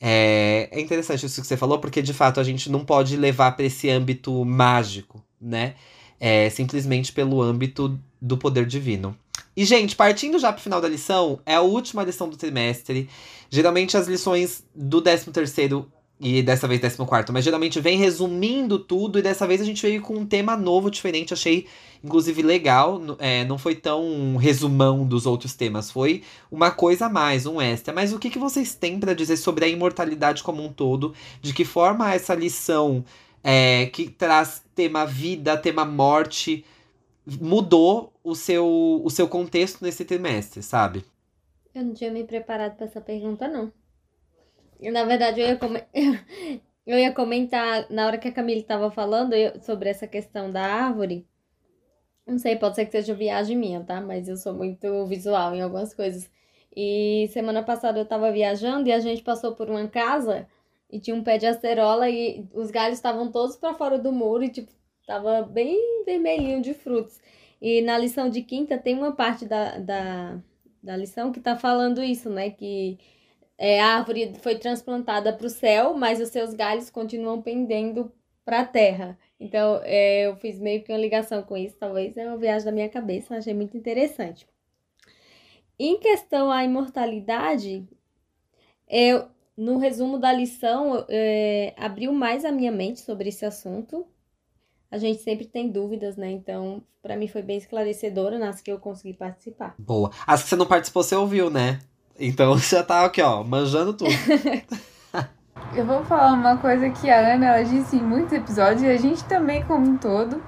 É, 0.00 0.68
é 0.72 0.80
interessante 0.80 1.24
isso 1.24 1.40
que 1.40 1.46
você 1.46 1.56
falou, 1.56 1.78
porque 1.78 2.02
de 2.02 2.12
fato 2.12 2.40
a 2.40 2.44
gente 2.44 2.70
não 2.70 2.84
pode 2.84 3.16
levar 3.16 3.52
para 3.52 3.64
esse 3.64 3.88
âmbito 3.88 4.44
mágico, 4.44 5.22
né? 5.40 5.74
É 6.18 6.50
simplesmente 6.50 7.12
pelo 7.12 7.40
âmbito 7.40 7.98
do 8.20 8.36
poder 8.36 8.66
divino. 8.66 9.16
E, 9.56 9.64
gente, 9.64 9.94
partindo 9.94 10.38
já 10.38 10.52
pro 10.52 10.62
final 10.62 10.80
da 10.80 10.88
lição, 10.88 11.40
é 11.44 11.54
a 11.54 11.60
última 11.60 12.02
lição 12.02 12.28
do 12.28 12.36
trimestre. 12.36 13.08
Geralmente 13.50 13.96
as 13.96 14.06
lições 14.06 14.64
do 14.74 15.00
13 15.02 15.30
terceiro 15.30 15.92
e 16.22 16.40
dessa 16.40 16.68
vez 16.68 16.80
14, 16.80 17.32
mas 17.32 17.44
geralmente 17.44 17.80
vem 17.80 17.98
resumindo 17.98 18.78
tudo, 18.78 19.18
e 19.18 19.22
dessa 19.22 19.44
vez 19.44 19.60
a 19.60 19.64
gente 19.64 19.82
veio 19.82 20.00
com 20.00 20.14
um 20.14 20.24
tema 20.24 20.56
novo, 20.56 20.88
diferente, 20.88 21.34
achei 21.34 21.66
inclusive 22.04 22.42
legal, 22.42 23.00
é, 23.18 23.44
não 23.44 23.58
foi 23.58 23.74
tão 23.74 24.04
um 24.04 24.36
resumão 24.36 25.06
dos 25.06 25.26
outros 25.26 25.54
temas, 25.54 25.90
foi 25.90 26.22
uma 26.50 26.70
coisa 26.70 27.06
a 27.06 27.08
mais, 27.08 27.46
um 27.46 27.60
extra. 27.60 27.92
Mas 27.92 28.12
o 28.12 28.18
que, 28.18 28.30
que 28.30 28.38
vocês 28.38 28.74
têm 28.74 28.98
para 28.98 29.14
dizer 29.14 29.36
sobre 29.36 29.64
a 29.64 29.68
imortalidade 29.68 30.42
como 30.42 30.64
um 30.64 30.72
todo? 30.72 31.14
De 31.40 31.52
que 31.52 31.64
forma 31.64 32.12
essa 32.12 32.34
lição 32.34 33.04
é, 33.42 33.86
que 33.86 34.10
traz 34.10 34.64
tema 34.74 35.06
vida, 35.06 35.56
tema 35.56 35.84
morte, 35.84 36.64
mudou 37.40 38.12
o 38.22 38.34
seu, 38.34 39.00
o 39.04 39.10
seu 39.10 39.28
contexto 39.28 39.82
nesse 39.82 40.04
trimestre, 40.04 40.62
sabe? 40.62 41.04
Eu 41.74 41.84
não 41.84 41.94
tinha 41.94 42.10
me 42.10 42.24
preparado 42.24 42.76
para 42.76 42.86
essa 42.86 43.00
pergunta, 43.00 43.48
não. 43.48 43.72
Na 44.90 45.04
verdade, 45.04 45.40
eu 45.40 45.48
ia, 45.48 45.56
com... 45.56 45.68
eu 46.86 46.98
ia 46.98 47.12
comentar, 47.12 47.86
na 47.90 48.06
hora 48.06 48.18
que 48.18 48.28
a 48.28 48.32
Camille 48.32 48.60
estava 48.60 48.90
falando 48.90 49.34
eu, 49.34 49.60
sobre 49.60 49.88
essa 49.88 50.06
questão 50.06 50.50
da 50.50 50.62
árvore. 50.62 51.26
Não 52.26 52.38
sei, 52.38 52.56
pode 52.56 52.76
ser 52.76 52.86
que 52.86 52.92
seja 52.92 53.14
viagem 53.14 53.56
minha, 53.56 53.82
tá? 53.84 54.00
Mas 54.00 54.28
eu 54.28 54.36
sou 54.36 54.54
muito 54.54 55.06
visual 55.06 55.54
em 55.54 55.60
algumas 55.62 55.94
coisas. 55.94 56.30
E 56.74 57.28
semana 57.32 57.62
passada 57.62 57.98
eu 57.98 58.06
tava 58.06 58.32
viajando 58.32 58.88
e 58.88 58.92
a 58.92 59.00
gente 59.00 59.22
passou 59.22 59.54
por 59.54 59.68
uma 59.68 59.86
casa 59.88 60.48
e 60.90 61.00
tinha 61.00 61.16
um 61.16 61.22
pé 61.24 61.38
de 61.38 61.46
acerola 61.46 62.08
e 62.08 62.46
os 62.52 62.70
galhos 62.70 62.98
estavam 62.98 63.30
todos 63.30 63.56
para 63.56 63.74
fora 63.74 63.98
do 63.98 64.12
muro 64.12 64.44
e, 64.44 64.48
tipo, 64.50 64.72
tava 65.06 65.42
bem 65.42 66.04
vermelhinho 66.04 66.62
de 66.62 66.74
frutos. 66.74 67.20
E 67.60 67.82
na 67.82 67.98
lição 67.98 68.28
de 68.28 68.42
quinta 68.42 68.78
tem 68.78 68.96
uma 68.96 69.12
parte 69.12 69.46
da, 69.46 69.78
da, 69.78 70.38
da 70.82 70.96
lição 70.96 71.32
que 71.32 71.40
tá 71.40 71.56
falando 71.56 72.02
isso, 72.02 72.28
né? 72.30 72.50
Que 72.50 72.98
é, 73.62 73.80
a 73.80 73.94
árvore 73.98 74.34
foi 74.42 74.58
transplantada 74.58 75.32
para 75.32 75.46
o 75.46 75.48
céu, 75.48 75.94
mas 75.94 76.20
os 76.20 76.30
seus 76.30 76.52
galhos 76.52 76.90
continuam 76.90 77.40
pendendo 77.40 78.10
para 78.44 78.58
a 78.62 78.64
terra. 78.64 79.16
Então, 79.38 79.80
é, 79.84 80.26
eu 80.26 80.34
fiz 80.34 80.58
meio 80.58 80.82
que 80.82 80.90
uma 80.90 80.98
ligação 80.98 81.44
com 81.44 81.56
isso, 81.56 81.76
talvez 81.78 82.16
é 82.16 82.26
uma 82.26 82.36
viagem 82.36 82.64
da 82.64 82.72
minha 82.72 82.88
cabeça, 82.88 83.36
achei 83.36 83.54
muito 83.54 83.76
interessante. 83.76 84.48
Em 85.78 85.96
questão 86.00 86.50
à 86.50 86.64
imortalidade, 86.64 87.86
eu, 88.88 89.28
no 89.56 89.78
resumo 89.78 90.18
da 90.18 90.32
lição, 90.32 91.06
é, 91.08 91.72
abriu 91.76 92.12
mais 92.12 92.44
a 92.44 92.50
minha 92.50 92.72
mente 92.72 93.00
sobre 93.00 93.28
esse 93.28 93.46
assunto. 93.46 94.04
A 94.90 94.98
gente 94.98 95.22
sempre 95.22 95.46
tem 95.46 95.70
dúvidas, 95.70 96.16
né? 96.16 96.32
Então, 96.32 96.82
para 97.00 97.16
mim 97.16 97.28
foi 97.28 97.42
bem 97.42 97.58
esclarecedora 97.58 98.40
nas 98.40 98.60
que 98.60 98.72
eu 98.72 98.80
consegui 98.80 99.14
participar. 99.14 99.76
Boa. 99.78 100.10
As 100.26 100.42
que 100.42 100.48
você 100.48 100.56
não 100.56 100.66
participou, 100.66 101.04
você 101.04 101.14
ouviu, 101.14 101.48
né? 101.48 101.78
Então 102.18 102.56
já 102.58 102.82
tá 102.82 103.04
aqui, 103.04 103.22
ó, 103.22 103.42
manjando 103.42 103.92
tudo. 103.92 104.10
Eu 105.74 105.86
vou 105.86 106.04
falar 106.04 106.32
uma 106.32 106.58
coisa 106.58 106.90
que 106.90 107.10
a 107.10 107.34
Ana 107.34 107.46
ela 107.46 107.64
disse 107.64 107.96
em 107.96 108.02
muitos 108.02 108.32
episódios, 108.32 108.82
e 108.82 108.86
a 108.86 108.96
gente 108.98 109.24
também 109.24 109.62
como 109.62 109.86
um 109.86 109.96
todo, 109.96 110.42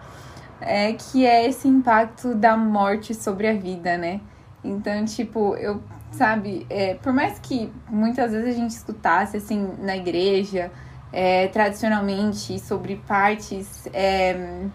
é 0.61 0.92
que 0.92 1.25
é 1.25 1.49
esse 1.49 1.66
impacto 1.66 2.35
da 2.35 2.56
morte 2.56 3.14
sobre 3.14 3.49
a 3.49 3.54
vida, 3.54 3.97
né? 3.97 4.21
Então, 4.62 5.02
tipo, 5.06 5.56
eu, 5.56 5.83
sabe, 6.12 6.66
é, 6.68 6.94
por 6.94 7.12
mais 7.12 7.38
que 7.38 7.73
muitas 7.88 8.33
vezes 8.33 8.54
a 8.54 8.59
gente 8.59 8.71
escutasse, 8.71 9.37
assim, 9.38 9.73
na 9.78 9.97
igreja, 9.97 10.71
é, 11.11 11.49
tradicionalmente, 11.49 12.59
sobre 12.59 12.97
partes, 13.06 13.88
é, 13.94 14.66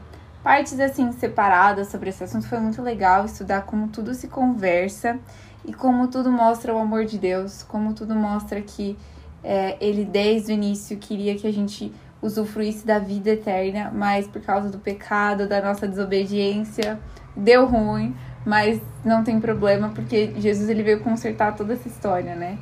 partes, 0.44 0.80
assim, 0.80 1.12
separadas 1.12 1.90
sobre 1.90 2.10
esse 2.10 2.24
assunto, 2.24 2.48
foi 2.48 2.60
muito 2.60 2.82
legal 2.82 3.26
estudar 3.26 3.64
como 3.64 3.88
tudo 3.88 4.16
se 4.16 4.28
conversa 4.28 5.20
e 5.66 5.74
como 5.74 6.08
tudo 6.08 6.32
mostra 6.32 6.74
o 6.74 6.78
amor 6.78 7.06
de 7.06 7.18
Deus, 7.18 7.64
como 7.64 7.94
tudo 7.94 8.16
mostra 8.16 8.62
que 8.62 8.98
é, 9.44 9.78
ele 9.80 10.06
desde 10.06 10.52
o 10.52 10.54
início 10.54 10.98
queria 10.98 11.36
que 11.36 11.48
a 11.48 11.54
gente 11.54 11.94
usufruísse 12.22 12.86
da 12.86 13.00
vida 13.00 13.32
eterna, 13.32 13.92
mas 13.94 14.28
por 14.28 14.42
causa 14.42 14.70
do 14.70 14.78
pecado, 14.78 15.48
da 15.48 15.62
nossa 15.62 15.88
desobediência, 15.88 17.00
deu 17.36 17.66
ruim, 17.66 18.16
mas 18.46 18.82
não 19.04 19.24
tem 19.24 19.40
problema 19.40 19.90
porque 19.90 20.34
Jesus 20.38 20.70
ele 20.70 20.84
veio 20.84 21.00
consertar 21.02 21.56
toda 21.56 21.74
essa 21.74 21.88
história, 21.88 22.36
né? 22.36 22.58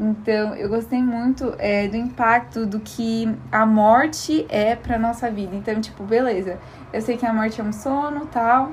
Então, 0.00 0.54
eu 0.54 0.68
gostei 0.68 1.02
muito 1.02 1.54
é, 1.58 1.88
do 1.88 1.96
impacto 1.96 2.64
do 2.64 2.78
que 2.78 3.28
a 3.50 3.66
morte 3.66 4.46
é 4.48 4.76
para 4.76 4.96
nossa 4.96 5.28
vida. 5.28 5.56
Então, 5.56 5.80
tipo, 5.80 6.04
beleza, 6.04 6.58
eu 6.92 7.00
sei 7.00 7.16
que 7.16 7.26
a 7.26 7.32
morte 7.32 7.60
é 7.60 7.64
um 7.64 7.72
sono, 7.72 8.26
tal, 8.26 8.70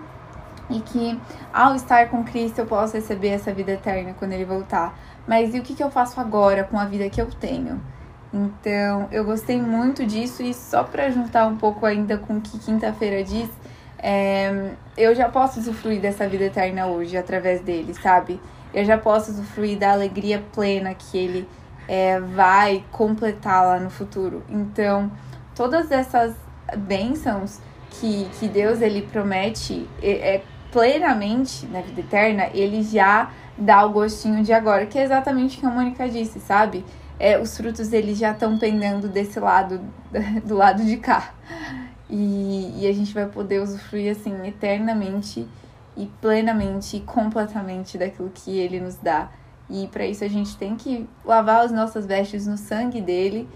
e 0.69 0.79
que 0.79 1.19
ao 1.53 1.75
estar 1.75 2.09
com 2.09 2.23
Cristo 2.23 2.59
eu 2.59 2.65
posso 2.65 2.95
receber 2.95 3.29
essa 3.29 3.53
vida 3.53 3.71
eterna 3.71 4.15
quando 4.17 4.33
ele 4.33 4.45
voltar. 4.45 4.97
Mas 5.27 5.53
e 5.53 5.59
o 5.59 5.63
que, 5.63 5.73
que 5.73 5.83
eu 5.83 5.89
faço 5.89 6.19
agora 6.19 6.63
com 6.63 6.77
a 6.77 6.85
vida 6.85 7.09
que 7.09 7.21
eu 7.21 7.27
tenho? 7.27 7.81
Então, 8.33 9.07
eu 9.11 9.23
gostei 9.23 9.61
muito 9.61 10.05
disso 10.05 10.43
e 10.43 10.53
só 10.53 10.83
para 10.83 11.09
juntar 11.09 11.47
um 11.47 11.55
pouco 11.55 11.85
ainda 11.85 12.17
com 12.17 12.37
o 12.37 12.41
que 12.41 12.59
quinta-feira 12.59 13.23
diz, 13.23 13.49
é, 13.97 14.71
eu 14.97 15.15
já 15.15 15.29
posso 15.29 15.59
usufruir 15.59 16.01
dessa 16.01 16.27
vida 16.27 16.45
eterna 16.45 16.87
hoje 16.87 17.15
através 17.15 17.61
dele, 17.61 17.93
sabe? 17.93 18.39
Eu 18.73 18.83
já 18.83 18.97
posso 18.97 19.31
usufruir 19.31 19.79
da 19.79 19.93
alegria 19.93 20.43
plena 20.53 20.93
que 20.93 21.17
ele 21.17 21.47
é, 21.87 22.19
vai 22.19 22.83
completar 22.91 23.65
lá 23.65 23.79
no 23.79 23.89
futuro. 23.89 24.43
Então, 24.49 25.09
todas 25.55 25.89
essas 25.91 26.35
bênçãos 26.77 27.59
que, 27.89 28.27
que 28.39 28.47
Deus 28.47 28.81
ele 28.81 29.03
promete 29.03 29.87
é, 30.01 30.35
é 30.35 30.43
plenamente 30.75 31.65
na 31.67 31.79
vida 31.79 32.01
eterna, 32.01 32.49
ele 32.53 32.83
já 32.83 33.31
dá 33.57 33.85
o 33.85 33.91
gostinho 33.91 34.43
de 34.43 34.51
agora, 34.51 34.85
que 34.85 34.99
é 34.99 35.05
exatamente 35.05 35.55
o 35.55 35.59
que 35.61 35.65
a 35.65 35.69
Mônica 35.69 36.09
disse, 36.09 36.37
sabe? 36.41 36.83
É, 37.17 37.39
os 37.39 37.55
frutos 37.55 37.93
eles 37.93 38.17
já 38.17 38.31
estão 38.31 38.59
pendendo 38.59 39.07
desse 39.07 39.39
lado, 39.39 39.79
do 40.43 40.53
lado 40.53 40.83
de 40.83 40.97
cá. 40.97 41.33
E, 42.09 42.73
e 42.81 42.87
a 42.87 42.93
gente 42.93 43.13
vai 43.13 43.25
poder 43.25 43.61
usufruir 43.61 44.11
assim 44.11 44.45
eternamente 44.45 45.47
e 45.95 46.07
plenamente 46.19 46.97
e 46.97 46.99
completamente 46.99 47.97
daquilo 47.97 48.29
que 48.35 48.57
ele 48.57 48.81
nos 48.81 48.97
dá. 48.97 49.29
E 49.69 49.87
para 49.87 50.05
isso 50.05 50.25
a 50.25 50.27
gente 50.27 50.57
tem 50.57 50.75
que 50.75 51.07
lavar 51.23 51.63
as 51.63 51.71
nossas 51.71 52.05
vestes 52.05 52.45
no 52.45 52.57
sangue 52.57 52.99
dele 52.99 53.47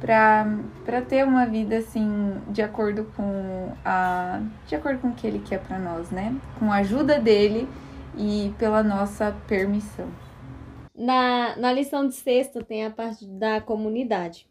para 0.00 1.02
ter 1.08 1.24
uma 1.24 1.46
vida 1.46 1.78
assim 1.78 2.40
de 2.48 2.62
acordo 2.62 3.04
com 3.16 3.72
a 3.84 4.42
de 4.66 4.74
acordo 4.74 5.00
com 5.00 5.08
o 5.08 5.14
que 5.14 5.26
ele 5.26 5.38
quer 5.38 5.60
para 5.60 5.78
nós, 5.78 6.10
né? 6.10 6.38
Com 6.58 6.70
a 6.70 6.76
ajuda 6.76 7.18
dele 7.18 7.68
e 8.16 8.52
pela 8.58 8.82
nossa 8.82 9.34
permissão. 9.46 10.08
Na, 10.94 11.56
na 11.56 11.72
lição 11.72 12.08
de 12.08 12.14
sexta 12.14 12.62
tem 12.62 12.84
a 12.84 12.90
parte 12.90 13.26
da 13.26 13.60
comunidade. 13.60 14.46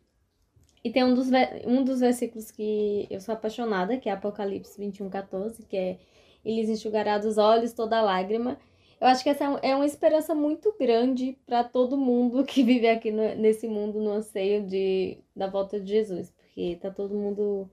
E 0.83 0.91
tem 0.91 1.03
um 1.03 1.15
dos, 1.15 1.29
um 1.65 1.83
dos 1.83 1.99
versículos 1.99 2.51
que 2.51 3.07
eu 3.09 3.19
sou 3.19 3.33
apaixonada, 3.33 3.97
que 3.97 4.07
é 4.07 4.11
Apocalipse 4.11 4.77
21, 4.79 5.09
14, 5.09 5.65
que 5.65 5.75
é 5.75 5.97
E 6.43 6.55
lhes 6.55 6.69
enxugará 6.69 7.17
dos 7.17 7.39
olhos 7.39 7.73
toda 7.73 7.99
lágrima. 8.01 8.59
Eu 9.05 9.09
acho 9.09 9.21
que 9.21 9.29
essa 9.29 9.43
é 9.61 9.75
uma 9.75 9.85
esperança 9.85 10.33
muito 10.33 10.73
grande 10.79 11.37
para 11.45 11.63
todo 11.63 11.95
mundo 11.95 12.43
que 12.43 12.63
vive 12.63 12.89
aqui 12.89 13.11
no, 13.11 13.35
nesse 13.35 13.67
mundo 13.67 13.99
no 13.99 14.09
anseio 14.09 14.65
de, 14.65 15.19
da 15.35 15.45
volta 15.45 15.79
de 15.79 15.87
Jesus, 15.91 16.31
porque 16.31 16.79
tá 16.81 16.89
todo 16.89 17.13
mundo 17.13 17.69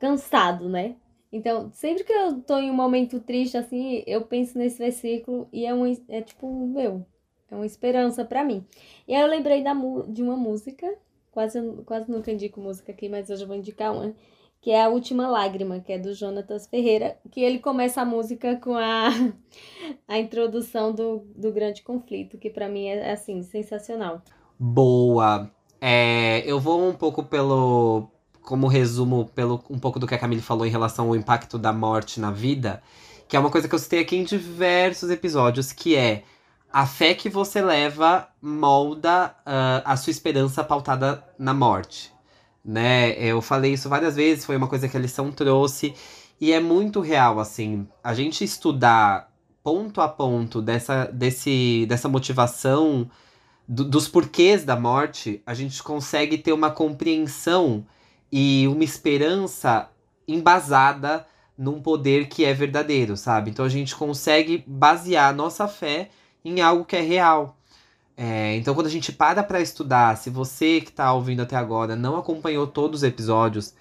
cansado, 0.00 0.68
né? 0.68 0.96
Então, 1.30 1.70
sempre 1.72 2.02
que 2.02 2.12
eu 2.12 2.42
tô 2.42 2.58
em 2.58 2.72
um 2.72 2.74
momento 2.74 3.20
triste, 3.20 3.56
assim, 3.56 4.02
eu 4.04 4.22
penso 4.22 4.58
nesse 4.58 4.78
versículo 4.78 5.48
e 5.52 5.64
é, 5.64 5.72
um, 5.72 5.86
é 6.08 6.20
tipo, 6.20 6.66
meu, 6.66 7.06
é 7.48 7.54
uma 7.54 7.64
esperança 7.64 8.24
para 8.24 8.42
mim. 8.42 8.66
E 9.06 9.14
aí 9.14 9.22
eu 9.22 9.28
lembrei 9.28 9.62
da, 9.62 9.74
de 10.08 10.24
uma 10.24 10.36
música, 10.36 10.92
quase, 11.30 11.60
quase 11.86 12.10
nunca 12.10 12.32
indico 12.32 12.60
música 12.60 12.90
aqui, 12.90 13.08
mas 13.08 13.30
hoje 13.30 13.44
eu 13.44 13.46
vou 13.46 13.56
indicar 13.56 13.92
uma, 13.92 14.12
que 14.60 14.70
é 14.70 14.82
A 14.82 14.88
Última 14.88 15.26
Lágrima, 15.26 15.80
que 15.80 15.92
é 15.92 15.98
do 15.98 16.12
Jonatas 16.12 16.66
Ferreira, 16.66 17.16
que 17.30 17.40
ele 17.40 17.58
começa 17.58 18.02
a 18.02 18.04
música 18.04 18.56
com 18.56 18.76
a, 18.76 19.08
a 20.06 20.18
introdução 20.18 20.92
do, 20.92 21.24
do 21.34 21.50
grande 21.50 21.82
conflito, 21.82 22.38
que 22.38 22.50
para 22.50 22.68
mim 22.68 22.86
é, 22.86 23.12
assim, 23.12 23.42
sensacional. 23.42 24.22
Boa! 24.58 25.50
É, 25.80 26.42
eu 26.44 26.60
vou 26.60 26.86
um 26.86 26.92
pouco 26.92 27.22
pelo, 27.22 28.08
como 28.42 28.66
resumo 28.66 29.30
pelo 29.34 29.64
um 29.70 29.78
pouco 29.78 29.98
do 29.98 30.06
que 30.06 30.14
a 30.14 30.18
Camille 30.18 30.42
falou 30.42 30.66
em 30.66 30.70
relação 30.70 31.08
ao 31.08 31.16
impacto 31.16 31.56
da 31.56 31.72
morte 31.72 32.20
na 32.20 32.30
vida, 32.30 32.82
que 33.26 33.36
é 33.36 33.40
uma 33.40 33.50
coisa 33.50 33.66
que 33.66 33.74
eu 33.74 33.78
citei 33.78 34.00
aqui 34.00 34.16
em 34.16 34.24
diversos 34.24 35.08
episódios, 35.08 35.72
que 35.72 35.96
é 35.96 36.24
a 36.70 36.86
fé 36.86 37.14
que 37.14 37.30
você 37.30 37.62
leva 37.62 38.28
molda 38.42 39.34
uh, 39.40 39.82
a 39.84 39.96
sua 39.96 40.10
esperança 40.10 40.62
pautada 40.62 41.24
na 41.38 41.54
morte. 41.54 42.12
Né? 42.64 43.12
Eu 43.18 43.40
falei 43.40 43.72
isso 43.72 43.88
várias 43.88 44.16
vezes, 44.16 44.44
foi 44.44 44.56
uma 44.56 44.68
coisa 44.68 44.88
que 44.88 44.96
a 44.96 45.00
lição 45.00 45.32
trouxe, 45.32 45.94
e 46.40 46.52
é 46.52 46.60
muito 46.60 47.00
real, 47.00 47.38
assim. 47.38 47.86
A 48.02 48.14
gente 48.14 48.44
estudar 48.44 49.30
ponto 49.62 50.00
a 50.00 50.08
ponto 50.08 50.62
dessa, 50.62 51.04
desse, 51.06 51.84
dessa 51.86 52.08
motivação 52.08 53.10
do, 53.68 53.84
dos 53.84 54.08
porquês 54.08 54.64
da 54.64 54.74
morte, 54.74 55.42
a 55.46 55.54
gente 55.54 55.82
consegue 55.82 56.38
ter 56.38 56.52
uma 56.52 56.70
compreensão 56.70 57.86
e 58.32 58.66
uma 58.68 58.84
esperança 58.84 59.90
embasada 60.26 61.26
num 61.56 61.80
poder 61.80 62.28
que 62.28 62.44
é 62.44 62.54
verdadeiro, 62.54 63.16
sabe? 63.16 63.50
Então 63.50 63.64
a 63.64 63.68
gente 63.68 63.94
consegue 63.94 64.64
basear 64.66 65.28
a 65.28 65.32
nossa 65.32 65.68
fé 65.68 66.10
em 66.44 66.60
algo 66.60 66.84
que 66.84 66.96
é 66.96 67.00
real. 67.00 67.59
É, 68.22 68.54
então 68.56 68.74
quando 68.74 68.86
a 68.86 68.90
gente 68.90 69.12
para 69.12 69.42
para 69.42 69.62
estudar, 69.62 70.14
se 70.14 70.28
você 70.28 70.82
que 70.82 70.90
está 70.90 71.10
ouvindo 71.10 71.40
até 71.40 71.56
agora 71.56 71.96
não 71.96 72.18
acompanhou 72.18 72.66
todos 72.66 73.00
os 73.00 73.02
episódios, 73.02 73.72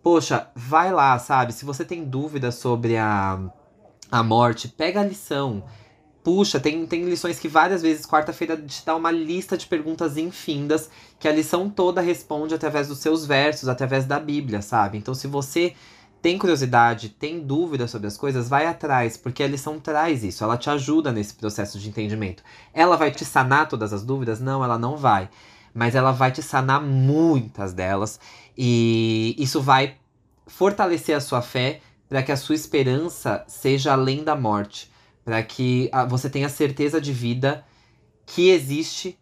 poxa, 0.00 0.48
vai 0.54 0.92
lá, 0.92 1.18
sabe? 1.18 1.52
Se 1.52 1.64
você 1.64 1.84
tem 1.84 2.04
dúvidas 2.04 2.54
sobre 2.54 2.96
a, 2.96 3.40
a 4.12 4.22
morte, 4.22 4.68
pega 4.68 5.00
a 5.00 5.04
lição 5.04 5.64
puxa, 6.24 6.58
tem, 6.58 6.86
tem 6.86 7.04
lições 7.04 7.38
que 7.38 7.46
várias 7.46 7.82
vezes, 7.82 8.06
quarta-feira, 8.06 8.56
te 8.56 8.84
dá 8.84 8.96
uma 8.96 9.10
lista 9.10 9.58
de 9.58 9.66
perguntas 9.66 10.16
infindas, 10.16 10.88
que 11.20 11.28
a 11.28 11.32
lição 11.32 11.68
toda 11.68 12.00
responde 12.00 12.54
através 12.54 12.88
dos 12.88 12.98
seus 12.98 13.26
versos, 13.26 13.68
através 13.68 14.06
da 14.06 14.18
Bíblia, 14.18 14.62
sabe? 14.62 14.96
Então, 14.96 15.12
se 15.14 15.26
você 15.26 15.74
tem 16.24 16.38
curiosidade, 16.38 17.10
tem 17.10 17.38
dúvida 17.38 17.86
sobre 17.86 18.06
as 18.06 18.16
coisas, 18.16 18.48
vai 18.48 18.66
atrás, 18.66 19.14
porque 19.14 19.42
a 19.42 19.46
lição 19.46 19.78
traz 19.78 20.24
isso, 20.24 20.42
ela 20.42 20.56
te 20.56 20.70
ajuda 20.70 21.12
nesse 21.12 21.34
processo 21.34 21.78
de 21.78 21.86
entendimento. 21.86 22.42
Ela 22.72 22.96
vai 22.96 23.10
te 23.10 23.26
sanar 23.26 23.68
todas 23.68 23.92
as 23.92 24.02
dúvidas? 24.02 24.40
Não, 24.40 24.64
ela 24.64 24.78
não 24.78 24.96
vai. 24.96 25.28
Mas 25.74 25.94
ela 25.94 26.12
vai 26.12 26.32
te 26.32 26.42
sanar 26.42 26.80
muitas 26.80 27.74
delas, 27.74 28.18
e 28.56 29.36
isso 29.36 29.60
vai 29.60 29.98
fortalecer 30.46 31.14
a 31.14 31.20
sua 31.20 31.42
fé 31.42 31.82
para 32.08 32.22
que 32.22 32.32
a 32.32 32.38
sua 32.38 32.54
esperança 32.54 33.44
seja 33.46 33.92
além 33.92 34.24
da 34.24 34.34
morte 34.34 34.90
para 35.26 35.42
que 35.42 35.90
você 36.08 36.30
tenha 36.30 36.48
certeza 36.48 36.98
de 37.02 37.12
vida 37.12 37.66
que 38.24 38.48
existe 38.48 39.18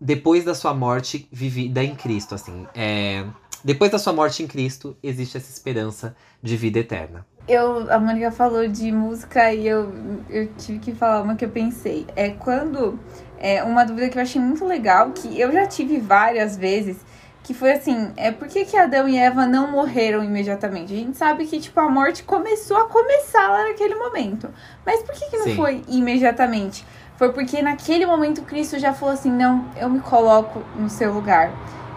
depois 0.00 0.44
da 0.44 0.56
sua 0.56 0.74
morte 0.74 1.28
vivida 1.30 1.84
em 1.84 1.94
Cristo, 1.94 2.34
assim. 2.34 2.66
É, 2.74 3.24
depois 3.64 3.90
da 3.90 3.98
sua 3.98 4.12
morte 4.12 4.42
em 4.42 4.46
Cristo 4.46 4.96
existe 5.02 5.36
essa 5.36 5.50
esperança 5.50 6.16
de 6.42 6.56
vida 6.56 6.78
eterna. 6.78 7.26
Eu, 7.48 7.92
a 7.92 7.98
Mônica 7.98 8.30
falou 8.30 8.66
de 8.68 8.92
música 8.92 9.52
e 9.52 9.66
eu, 9.66 9.92
eu 10.28 10.48
tive 10.56 10.78
que 10.78 10.94
falar 10.94 11.22
uma 11.22 11.34
que 11.34 11.44
eu 11.44 11.50
pensei. 11.50 12.06
É 12.14 12.30
quando 12.30 12.98
é 13.38 13.62
uma 13.62 13.84
dúvida 13.84 14.08
que 14.08 14.18
eu 14.18 14.22
achei 14.22 14.40
muito 14.40 14.64
legal, 14.64 15.10
que 15.10 15.40
eu 15.40 15.50
já 15.50 15.66
tive 15.66 15.98
várias 15.98 16.56
vezes, 16.56 16.98
que 17.42 17.54
foi 17.54 17.72
assim, 17.72 18.12
é 18.16 18.30
por 18.30 18.46
que, 18.46 18.64
que 18.64 18.76
Adão 18.76 19.08
e 19.08 19.16
Eva 19.16 19.46
não 19.46 19.70
morreram 19.70 20.22
imediatamente? 20.22 20.92
A 20.92 20.96
gente 20.96 21.16
sabe 21.16 21.46
que, 21.46 21.58
tipo, 21.58 21.80
a 21.80 21.88
morte 21.88 22.22
começou 22.22 22.76
a 22.76 22.86
começar 22.86 23.48
lá 23.48 23.64
naquele 23.68 23.94
momento. 23.94 24.48
Mas 24.84 25.02
por 25.02 25.14
que, 25.14 25.30
que 25.30 25.38
não 25.38 25.46
Sim. 25.46 25.56
foi 25.56 25.82
imediatamente? 25.88 26.84
Foi 27.16 27.32
porque 27.32 27.60
naquele 27.60 28.06
momento 28.06 28.42
Cristo 28.42 28.78
já 28.78 28.94
falou 28.94 29.14
assim, 29.14 29.30
não, 29.30 29.68
eu 29.76 29.88
me 29.88 30.00
coloco 30.00 30.62
no 30.76 30.88
seu 30.88 31.12
lugar. 31.12 31.50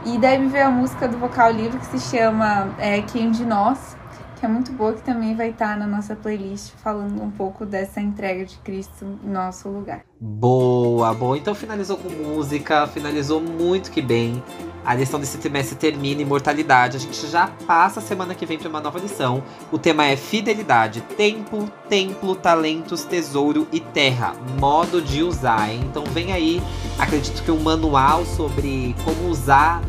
E 0.05 0.17
deve 0.17 0.47
ver 0.47 0.61
a 0.61 0.69
música 0.69 1.07
do 1.07 1.17
vocal 1.17 1.51
livre 1.51 1.79
que 1.79 1.85
se 1.85 2.17
chama 2.17 2.75
é, 2.77 3.01
Quem 3.01 3.31
de 3.31 3.45
Nós, 3.45 3.95
que 4.37 4.45
é 4.45 4.49
muito 4.49 4.73
boa, 4.73 4.91
que 4.91 5.01
também 5.01 5.33
vai 5.33 5.51
estar 5.51 5.77
na 5.77 5.87
nossa 5.87 6.13
playlist 6.17 6.73
falando 6.83 7.23
um 7.23 7.31
pouco 7.31 7.65
dessa 7.65 8.01
entrega 8.01 8.45
de 8.45 8.57
Cristo 8.57 9.17
em 9.23 9.29
nosso 9.29 9.69
lugar. 9.69 10.01
Boa, 10.19 11.13
boa. 11.13 11.37
Então 11.37 11.55
finalizou 11.55 11.95
com 11.95 12.09
música, 12.09 12.85
finalizou 12.87 13.39
muito 13.39 13.89
que 13.89 14.01
bem. 14.01 14.43
A 14.85 14.93
lição 14.93 15.17
desse 15.17 15.37
trimestre 15.37 15.77
termina 15.77 16.21
imortalidade. 16.21 16.97
A 16.97 16.99
gente 16.99 17.25
já 17.27 17.47
passa 17.65 18.01
a 18.01 18.03
semana 18.03 18.35
que 18.35 18.45
vem 18.45 18.59
para 18.59 18.67
uma 18.67 18.81
nova 18.81 18.99
lição. 18.99 19.41
O 19.71 19.77
tema 19.77 20.05
é 20.05 20.17
fidelidade, 20.17 20.99
tempo, 21.15 21.69
templo, 21.87 22.35
talentos, 22.35 23.05
tesouro 23.05 23.65
e 23.71 23.79
terra. 23.79 24.33
Modo 24.59 25.01
de 25.01 25.23
usar. 25.23 25.69
Hein? 25.69 25.79
Então 25.85 26.03
vem 26.03 26.33
aí, 26.33 26.61
acredito 26.99 27.41
que 27.43 27.51
um 27.51 27.61
manual 27.61 28.25
sobre 28.25 28.93
como 29.05 29.29
usar 29.29 29.81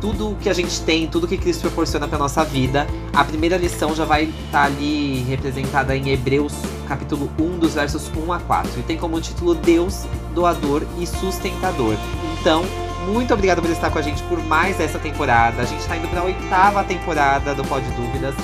tudo 0.00 0.36
que 0.40 0.48
a 0.48 0.52
gente 0.52 0.80
tem, 0.82 1.06
tudo 1.06 1.26
que 1.26 1.36
Cristo 1.36 1.62
proporciona 1.62 2.06
para 2.08 2.18
nossa 2.18 2.44
vida. 2.44 2.86
A 3.12 3.24
primeira 3.24 3.56
lição 3.56 3.94
já 3.94 4.04
vai 4.04 4.24
estar 4.24 4.50
tá 4.50 4.64
ali 4.64 5.22
representada 5.28 5.96
em 5.96 6.08
Hebreus, 6.10 6.52
capítulo 6.86 7.30
1, 7.38 7.58
dos 7.58 7.74
versos 7.74 8.10
1 8.14 8.32
a 8.32 8.38
4. 8.40 8.80
E 8.80 8.82
tem 8.82 8.96
como 8.96 9.20
título 9.20 9.54
Deus, 9.54 10.06
doador 10.34 10.82
e 10.98 11.06
sustentador. 11.06 11.96
Então, 12.40 12.64
muito 13.08 13.32
obrigado 13.32 13.62
por 13.62 13.70
estar 13.70 13.90
com 13.90 13.98
a 13.98 14.02
gente 14.02 14.22
por 14.24 14.42
mais 14.44 14.78
essa 14.80 14.98
temporada. 14.98 15.62
A 15.62 15.64
gente 15.64 15.80
está 15.80 15.96
indo 15.96 16.08
para 16.08 16.20
a 16.20 16.24
oitava 16.24 16.84
temporada 16.84 17.54
do 17.54 17.64
Pod 17.64 17.84
Dúvidas. 17.92 18.34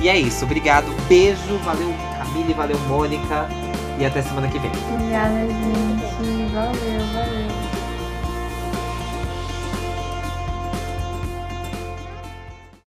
E 0.00 0.08
é 0.08 0.18
isso. 0.18 0.44
Obrigado. 0.44 0.86
Beijo. 1.08 1.58
Valeu, 1.64 1.92
Camille. 2.18 2.54
Valeu, 2.54 2.78
Mônica. 2.88 3.48
E 3.98 4.04
até 4.04 4.22
semana 4.22 4.48
que 4.48 4.58
vem. 4.58 4.70
Obrigada, 4.92 5.40
gente. 5.40 6.52
Valeu, 6.52 7.06
valeu. 7.12 7.37